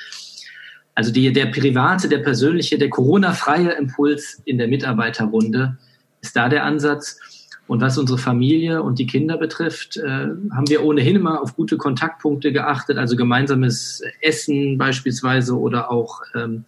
Also 0.95 1.11
die, 1.11 1.33
der 1.33 1.47
private, 1.47 2.09
der 2.09 2.19
persönliche, 2.19 2.79
der 2.79 2.91
Corona-freie 2.91 3.73
Impuls 3.73 4.43
in 4.45 4.59
der 4.59 4.69
Mitarbeiterrunde 4.69 5.79
ist 6.21 6.37
da 6.37 6.49
der 6.49 6.65
Ansatz. 6.65 7.19
Und 7.67 7.81
was 7.81 7.97
unsere 7.97 8.19
Familie 8.19 8.83
und 8.83 8.99
die 8.99 9.07
Kinder 9.07 9.39
betrifft, 9.39 9.97
äh, 9.97 10.03
haben 10.07 10.69
wir 10.69 10.85
ohnehin 10.85 11.17
immer 11.17 11.41
auf 11.41 11.57
gute 11.57 11.79
Kontaktpunkte 11.79 12.53
geachtet, 12.53 12.99
also 12.99 13.17
gemeinsames 13.17 14.03
Essen 14.21 14.77
beispielsweise 14.77 15.59
oder 15.59 15.91
auch 15.91 16.21
ähm, 16.35 16.65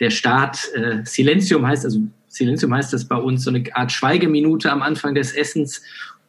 der 0.00 0.10
Staat 0.10 0.70
äh, 0.74 0.98
Silentium 1.04 1.66
heißt, 1.66 1.84
also 1.84 2.00
Silentium 2.28 2.74
heißt 2.74 2.92
das 2.92 3.04
bei 3.04 3.16
uns, 3.16 3.44
so 3.44 3.50
eine 3.50 3.64
Art 3.74 3.92
Schweigeminute 3.92 4.70
am 4.70 4.82
Anfang 4.82 5.14
des 5.14 5.32
Essens, 5.32 5.82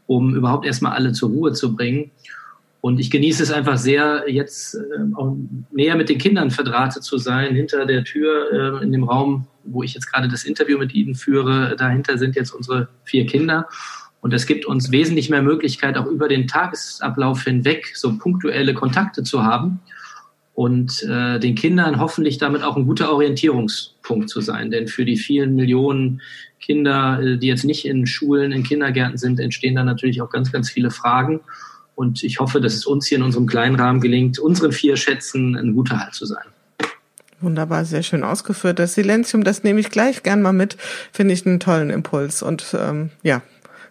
um 0.08 0.36
überhaupt 0.36 0.66
erstmal 0.66 0.94
alle 0.94 1.14
zur 1.14 1.30
Ruhe 1.30 1.54
zu 1.54 1.76
bringen. 1.76 2.12
Und 2.82 3.00
ich 3.00 3.10
genieße 3.10 3.42
es 3.42 3.52
einfach 3.52 3.78
sehr, 3.78 4.26
jetzt 4.28 4.76
äh, 4.76 4.80
auch 5.16 5.36
näher 5.72 5.96
mit 5.96 6.10
den 6.10 6.20
Kindern 6.20 6.52
verdrahtet 6.52 7.04
zu 7.04 7.18
sein. 7.18 7.56
Hinter 7.56 7.88
der 7.88 8.04
Tür 8.04 8.80
äh, 8.80 8.84
in 8.84 8.92
dem 8.92 9.04
Raum, 9.04 9.48
wo 9.64 9.82
ich 9.82 9.96
jetzt 9.96 10.12
gerade 10.12 10.28
das 10.28 10.44
Interview 10.44 10.78
mit 10.78 10.94
ihnen 10.94 11.16
führe, 11.16 11.76
dahinter 11.76 12.20
sind 12.20 12.36
jetzt 12.36 12.52
unsere 12.52 12.88
vier 13.04 13.26
Kinder. 13.26 13.68
Und 14.22 14.34
es 14.34 14.46
gibt 14.46 14.66
uns 14.66 14.92
wesentlich 14.92 15.32
mehr 15.32 15.42
Möglichkeit, 15.42 15.98
auch 15.98 16.06
über 16.06 16.28
den 16.28 16.48
Tagesablauf 16.48 17.44
hinweg 17.44 17.92
so 17.96 18.16
punktuelle 18.18 18.76
Kontakte 18.76 19.24
zu 19.24 19.44
haben 19.44 19.80
und 20.56 21.04
äh, 21.04 21.38
den 21.38 21.54
Kindern 21.56 22.00
hoffentlich 22.00 22.38
damit 22.38 22.64
auch 22.64 22.78
ein 22.78 22.88
guter 22.88 23.12
Orientierungspunkt 23.12 24.30
zu 24.30 24.40
sein. 24.40 24.72
Denn 24.72 24.88
für 24.88 25.04
die 25.04 25.18
vielen 25.18 25.56
Millionen 25.56 26.22
Kinder, 26.62 27.20
äh, 27.22 27.38
die 27.38 27.48
jetzt 27.48 27.66
nicht 27.66 27.86
in 27.86 28.08
Schulen, 28.08 28.54
in 28.54 28.64
Kindergärten 28.64 29.18
sind, 29.18 29.40
entstehen 29.42 29.76
da 29.76 29.84
natürlich 29.84 30.22
auch 30.22 30.30
ganz, 30.30 30.54
ganz 30.54 30.72
viele 30.72 30.92
Fragen. 30.92 31.42
Und 31.94 32.24
ich 32.24 32.40
hoffe, 32.40 32.62
dass 32.62 32.74
es 32.74 32.86
uns 32.86 33.06
hier 33.06 33.18
in 33.18 33.24
unserem 33.24 33.48
kleinen 33.48 33.76
Rahmen 33.76 34.00
gelingt, 34.00 34.40
unseren 34.40 34.72
vier 34.72 34.96
Schätzen 34.96 35.56
ein 35.56 35.74
guter 35.74 36.00
Halt 36.00 36.14
zu 36.14 36.26
sein. 36.26 36.46
Wunderbar, 37.42 37.84
sehr 37.84 38.02
schön 38.02 38.24
ausgeführt. 38.24 38.80
Das 38.80 38.96
Silenzium, 38.96 39.44
das 39.44 39.64
nehme 39.64 39.82
ich 39.82 39.90
gleich 39.90 40.24
gern 40.24 40.42
mal 40.42 40.54
mit, 40.54 40.78
finde 41.12 41.34
ich 41.34 41.46
einen 41.46 41.60
tollen 41.60 41.90
Impuls. 41.90 42.42
Und 42.42 42.76
ähm, 42.80 43.10
ja, 43.24 43.42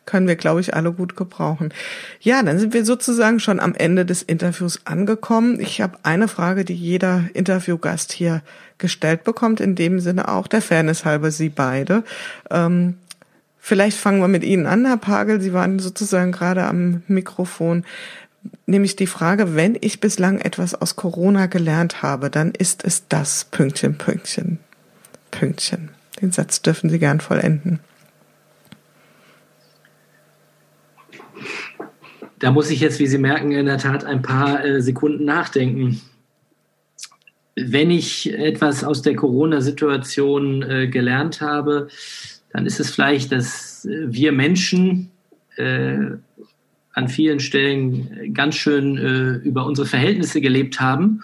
können 0.07 0.29
wir, 0.29 0.37
glaube 0.37 0.61
ich, 0.61 0.75
alle 0.75 0.93
gut 0.93 1.17
gebrauchen. 1.17 1.73
Ja, 2.21 2.43
dann 2.43 2.59
sind 2.59 2.75
wir 2.75 2.85
sozusagen 2.85 3.41
schon 3.41 3.61
am 3.61 3.75
Ende 3.75 4.05
des 4.05 4.23
Interviews 4.23 4.81
angekommen. 4.85 5.61
Ich 5.61 5.81
habe 5.81 5.99
eine 6.03 6.29
Frage, 6.29 6.65
die 6.65 6.75
jeder 6.75 7.25
Interviewgast 7.35 8.13
hier 8.13 8.43
gestellt 8.79 9.25
bekommt, 9.25 9.61
in 9.61 9.75
dem 9.75 10.01
Sinne 10.01 10.29
auch 10.29 10.47
der 10.47 10.63
Fairness 10.63 11.05
halber 11.05 11.31
Sie 11.31 11.49
beide. 11.49 12.05
Ähm, 12.51 12.99
vielleicht 13.59 13.97
fangen 13.97 14.21
wir 14.21 14.29
mit 14.29 14.45
Ihnen 14.45 14.67
an, 14.67 14.85
Herr 14.85 14.97
Pagel. 14.97 15.41
Sie 15.41 15.53
waren 15.53 15.79
sozusagen 15.79 16.33
gerade 16.33 16.65
am 16.65 17.03
Mikrofon. 17.09 17.85
Nämlich 18.67 18.97
die 18.97 19.07
Frage, 19.07 19.55
wenn 19.55 19.77
ich 19.81 20.01
bislang 20.01 20.39
etwas 20.39 20.75
aus 20.75 20.97
Corona 20.97 21.47
gelernt 21.47 22.03
habe, 22.03 22.29
dann 22.29 22.51
ist 22.51 22.85
es 22.85 23.09
das 23.09 23.47
Pünktchen, 23.51 23.97
Pünktchen, 23.97 24.59
Pünktchen. 25.31 25.91
Den 26.21 26.31
Satz 26.31 26.61
dürfen 26.61 26.91
Sie 26.91 26.99
gern 26.99 27.21
vollenden. 27.21 27.81
Da 32.45 32.51
muss 32.51 32.69
ich 32.69 32.81
jetzt, 32.81 33.01
wie 33.01 33.07
Sie 33.07 33.17
merken, 33.17 33.53
in 33.53 33.65
der 33.65 33.79
Tat 33.79 34.05
ein 34.05 34.21
paar 34.21 34.63
äh, 34.63 34.83
Sekunden 34.83 35.25
nachdenken. 35.25 36.03
Wenn 37.57 37.91
ich 37.91 38.31
etwas 38.35 38.85
aus 38.85 39.01
der 39.01 39.17
Corona-Situation 39.17 40.61
äh, 40.61 40.89
gelernt 40.89 41.41
habe, 41.41 41.89
dann 42.53 42.67
ist 42.67 42.81
es 42.81 42.91
vielleicht, 42.91 43.33
dass 43.33 43.89
wir 43.91 44.33
Menschen 44.33 45.11
äh, 45.57 45.97
an 46.93 47.09
vielen 47.09 47.41
Stellen 47.41 48.35
ganz 48.35 48.57
schön 48.57 48.99
äh, 48.99 49.49
über 49.49 49.65
unsere 49.65 49.87
Verhältnisse 49.87 50.43
gelebt 50.43 50.83
haben 50.83 51.23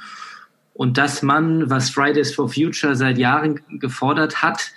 und 0.72 0.96
dass 0.96 1.20
man, 1.20 1.68
was 1.68 1.90
Fridays 1.90 2.32
for 2.32 2.48
Future 2.48 2.96
seit 2.96 3.18
Jahren 3.18 3.60
gefordert 3.78 4.40
hat, 4.40 4.70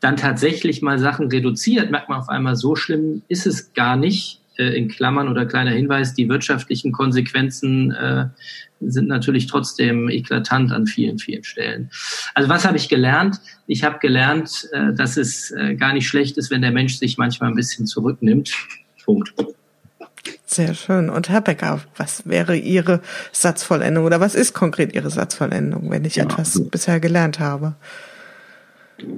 dann 0.00 0.16
tatsächlich 0.16 0.80
mal 0.80 0.98
Sachen 0.98 1.28
reduziert, 1.28 1.90
merkt 1.90 2.08
man 2.08 2.20
auf 2.20 2.30
einmal, 2.30 2.56
so 2.56 2.74
schlimm 2.74 3.20
ist 3.28 3.46
es 3.46 3.74
gar 3.74 3.96
nicht 3.96 4.39
äh, 4.60 4.76
in 4.76 4.88
Klammern 4.88 5.28
oder 5.28 5.46
kleiner 5.46 5.72
Hinweis, 5.72 6.14
die 6.14 6.28
wirtschaftlichen 6.28 6.92
Konsequenzen 6.92 7.92
äh, 7.92 8.26
sind 8.80 9.08
natürlich 9.08 9.46
trotzdem 9.46 10.08
eklatant 10.08 10.72
an 10.72 10.86
vielen, 10.86 11.18
vielen 11.18 11.44
Stellen. 11.44 11.90
Also 12.34 12.48
was 12.48 12.64
habe 12.64 12.76
ich 12.76 12.88
gelernt? 12.88 13.40
Ich 13.66 13.84
habe 13.84 13.98
gelernt, 13.98 14.68
äh, 14.72 14.92
dass 14.94 15.16
es 15.16 15.50
äh, 15.50 15.74
gar 15.74 15.92
nicht 15.92 16.06
schlecht 16.06 16.36
ist, 16.38 16.50
wenn 16.50 16.62
der 16.62 16.72
Mensch 16.72 16.96
sich 16.96 17.18
manchmal 17.18 17.50
ein 17.50 17.56
bisschen 17.56 17.86
zurücknimmt. 17.86 18.52
Punkt. 19.04 19.34
Sehr 20.46 20.74
schön. 20.74 21.10
Und 21.10 21.28
Herr 21.28 21.40
Becker, 21.40 21.80
was 21.96 22.26
wäre 22.26 22.56
Ihre 22.56 23.00
Satzvollendung 23.32 24.04
oder 24.04 24.20
was 24.20 24.34
ist 24.34 24.52
konkret 24.52 24.94
Ihre 24.94 25.10
Satzvollendung, 25.10 25.90
wenn 25.90 26.04
ich 26.04 26.16
ja, 26.16 26.24
etwas 26.24 26.56
also, 26.56 26.64
bisher 26.64 27.00
gelernt 27.00 27.38
habe? 27.38 27.76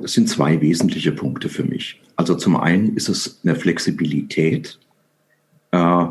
Es 0.05 0.13
sind 0.13 0.29
zwei 0.29 0.61
wesentliche 0.61 1.13
Punkte 1.13 1.49
für 1.49 1.65
mich. 1.65 2.01
Also 2.17 2.35
zum 2.35 2.57
einen 2.57 2.97
ist 2.97 3.09
es 3.09 3.41
eine 3.43 3.57
Flexibilität, 3.57 4.79
äh, 5.73 6.07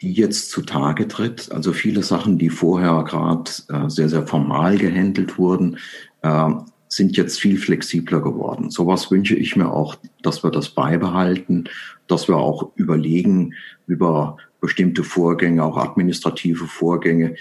die 0.00 0.12
jetzt 0.12 0.50
zutage 0.50 1.08
tritt. 1.08 1.50
Also 1.52 1.72
viele 1.72 2.02
Sachen, 2.02 2.38
die 2.38 2.50
vorher 2.50 3.02
gerade 3.04 3.50
äh, 3.68 3.88
sehr, 3.88 4.08
sehr 4.08 4.26
formal 4.26 4.78
gehandelt 4.78 5.38
wurden, 5.38 5.78
äh, 6.22 6.50
sind 6.88 7.16
jetzt 7.16 7.40
viel 7.40 7.58
flexibler 7.58 8.20
geworden. 8.20 8.70
Sowas 8.70 9.10
wünsche 9.10 9.34
ich 9.34 9.56
mir 9.56 9.70
auch, 9.70 9.96
dass 10.22 10.44
wir 10.44 10.50
das 10.50 10.68
beibehalten, 10.68 11.64
dass 12.06 12.28
wir 12.28 12.36
auch 12.36 12.70
überlegen 12.76 13.54
über 13.86 14.36
bestimmte 14.60 15.02
Vorgänge, 15.02 15.64
auch 15.64 15.76
administrative 15.76 16.66
Vorgänge 16.66 17.34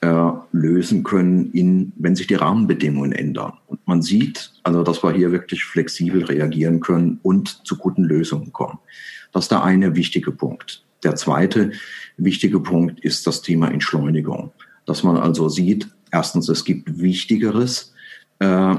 äh, 0.00 0.32
lösen 0.52 1.02
können, 1.02 1.50
in, 1.52 1.92
wenn 1.96 2.16
sich 2.16 2.26
die 2.26 2.34
Rahmenbedingungen 2.34 3.12
ändern. 3.12 3.54
Und 3.66 3.86
man 3.86 4.02
sieht, 4.02 4.52
also, 4.62 4.82
dass 4.82 5.02
wir 5.02 5.12
hier 5.12 5.32
wirklich 5.32 5.64
flexibel 5.64 6.24
reagieren 6.24 6.80
können 6.80 7.20
und 7.22 7.66
zu 7.66 7.76
guten 7.76 8.04
Lösungen 8.04 8.52
kommen. 8.52 8.78
Das 9.32 9.44
ist 9.44 9.50
der 9.50 9.62
eine 9.62 9.94
wichtige 9.96 10.32
Punkt. 10.32 10.84
Der 11.02 11.16
zweite 11.16 11.72
wichtige 12.16 12.60
Punkt 12.60 13.00
ist 13.00 13.26
das 13.26 13.42
Thema 13.42 13.70
Entschleunigung. 13.70 14.52
Dass 14.86 15.02
man 15.02 15.16
also 15.16 15.48
sieht, 15.48 15.88
erstens, 16.10 16.48
es 16.48 16.64
gibt 16.64 17.00
Wichtigeres 17.00 17.94
äh, 18.38 18.74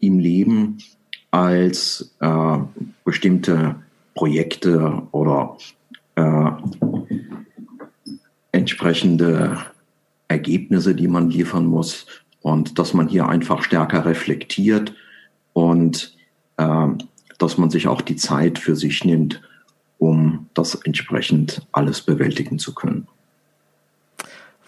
im 0.00 0.18
Leben 0.18 0.78
als 1.30 2.14
äh, 2.20 2.58
bestimmte 3.04 3.76
Projekte 4.14 5.02
oder 5.10 5.58
äh, 6.14 6.50
entsprechende 8.52 9.58
Ergebnisse, 10.28 10.94
die 10.94 11.08
man 11.08 11.30
liefern 11.30 11.66
muss. 11.66 12.06
Und 12.40 12.78
dass 12.78 12.94
man 12.94 13.08
hier 13.08 13.28
einfach 13.28 13.62
stärker 13.62 14.06
reflektiert 14.06 14.94
und 15.52 16.16
äh, 16.56 16.86
dass 17.38 17.58
man 17.58 17.70
sich 17.70 17.88
auch 17.88 18.00
die 18.00 18.16
Zeit 18.16 18.58
für 18.58 18.76
sich 18.76 19.04
nimmt, 19.04 19.42
um 19.98 20.45
das 20.56 20.74
entsprechend 20.74 21.66
alles 21.72 22.00
bewältigen 22.00 22.58
zu 22.58 22.74
können. 22.74 23.06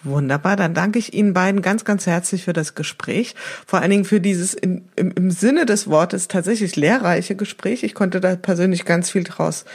Wunderbar, 0.03 0.55
dann 0.55 0.73
danke 0.73 0.97
ich 0.97 1.13
Ihnen 1.13 1.33
beiden 1.33 1.61
ganz, 1.61 1.83
ganz 1.83 2.05
herzlich 2.05 2.45
für 2.45 2.53
das 2.53 2.73
Gespräch. 2.73 3.35
Vor 3.67 3.79
allen 3.81 3.91
Dingen 3.91 4.05
für 4.05 4.21
dieses 4.21 4.53
in, 4.53 4.85
im, 4.95 5.11
im 5.11 5.29
Sinne 5.29 5.65
des 5.65 5.89
Wortes 5.89 6.29
tatsächlich 6.29 6.77
lehrreiche 6.77 7.35
Gespräch. 7.35 7.83
Ich 7.83 7.95
konnte 7.95 8.21
da 8.21 8.37
persönlich 8.37 8.85
ganz 8.85 9.11
viel 9.11 9.25
draus 9.25 9.65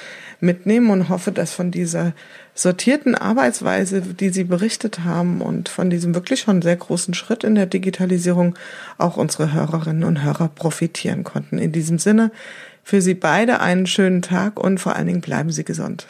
mitnehmen 0.40 0.88
und 0.88 1.10
hoffe, 1.10 1.30
dass 1.30 1.52
von 1.52 1.70
dieser 1.70 2.14
sortierten 2.54 3.14
Arbeitsweise, 3.14 4.00
die 4.00 4.30
Sie 4.30 4.44
berichtet 4.44 5.00
haben 5.04 5.42
und 5.42 5.68
von 5.68 5.90
diesem 5.90 6.14
wirklich 6.14 6.40
schon 6.40 6.62
sehr 6.62 6.76
großen 6.76 7.12
Schritt 7.12 7.44
in 7.44 7.54
der 7.54 7.66
Digitalisierung 7.66 8.54
auch 8.96 9.18
unsere 9.18 9.52
Hörerinnen 9.52 10.04
und 10.04 10.22
Hörer 10.22 10.48
profitieren 10.48 11.24
konnten. 11.24 11.58
In 11.58 11.72
diesem 11.72 11.98
Sinne, 11.98 12.30
für 12.84 13.00
Sie 13.00 13.14
beide 13.14 13.60
einen 13.60 13.86
schönen 13.86 14.22
Tag 14.22 14.62
und 14.62 14.78
vor 14.78 14.94
allen 14.94 15.06
Dingen 15.06 15.20
bleiben 15.22 15.50
Sie 15.50 15.64
gesund. 15.64 16.06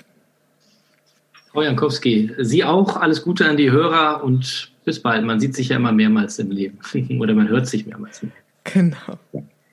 Frau 1.52 1.62
Jankowski, 1.62 2.32
Sie 2.38 2.64
auch 2.64 2.96
alles 2.96 3.22
Gute 3.22 3.48
an 3.48 3.56
die 3.56 3.70
Hörer 3.70 4.24
und 4.24 4.72
bis 4.84 5.00
bald. 5.00 5.24
Man 5.24 5.38
sieht 5.38 5.54
sich 5.54 5.68
ja 5.68 5.76
immer 5.76 5.92
mehrmals 5.92 6.38
im 6.40 6.50
Leben 6.50 6.78
oder 7.20 7.32
man 7.32 7.48
hört 7.48 7.68
sich 7.68 7.87
mehrmals. 7.87 8.20
Genau. 8.64 9.18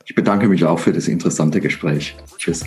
Ich 0.06 0.14
bedanke 0.14 0.48
mich 0.48 0.64
auch 0.64 0.78
für 0.78 0.94
das 0.94 1.08
interessante 1.08 1.60
Gespräch. 1.60 2.16
Tschüss. 2.38 2.64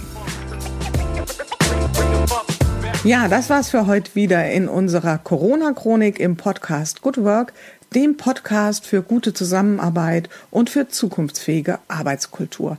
Ja, 3.05 3.29
das 3.29 3.51
war's 3.51 3.70
für 3.70 3.87
heute 3.87 4.14
wieder 4.14 4.51
in 4.51 4.66
unserer 4.66 5.18
Corona-Chronik 5.18 6.18
im 6.18 6.37
Podcast 6.37 7.03
Good 7.03 7.18
Work, 7.18 7.53
dem 7.94 8.16
Podcast 8.16 8.87
für 8.87 9.03
gute 9.03 9.33
Zusammenarbeit 9.33 10.29
und 10.51 10.70
für 10.70 10.88
zukunftsfähige 10.88 11.79
Arbeitskultur. 11.87 12.79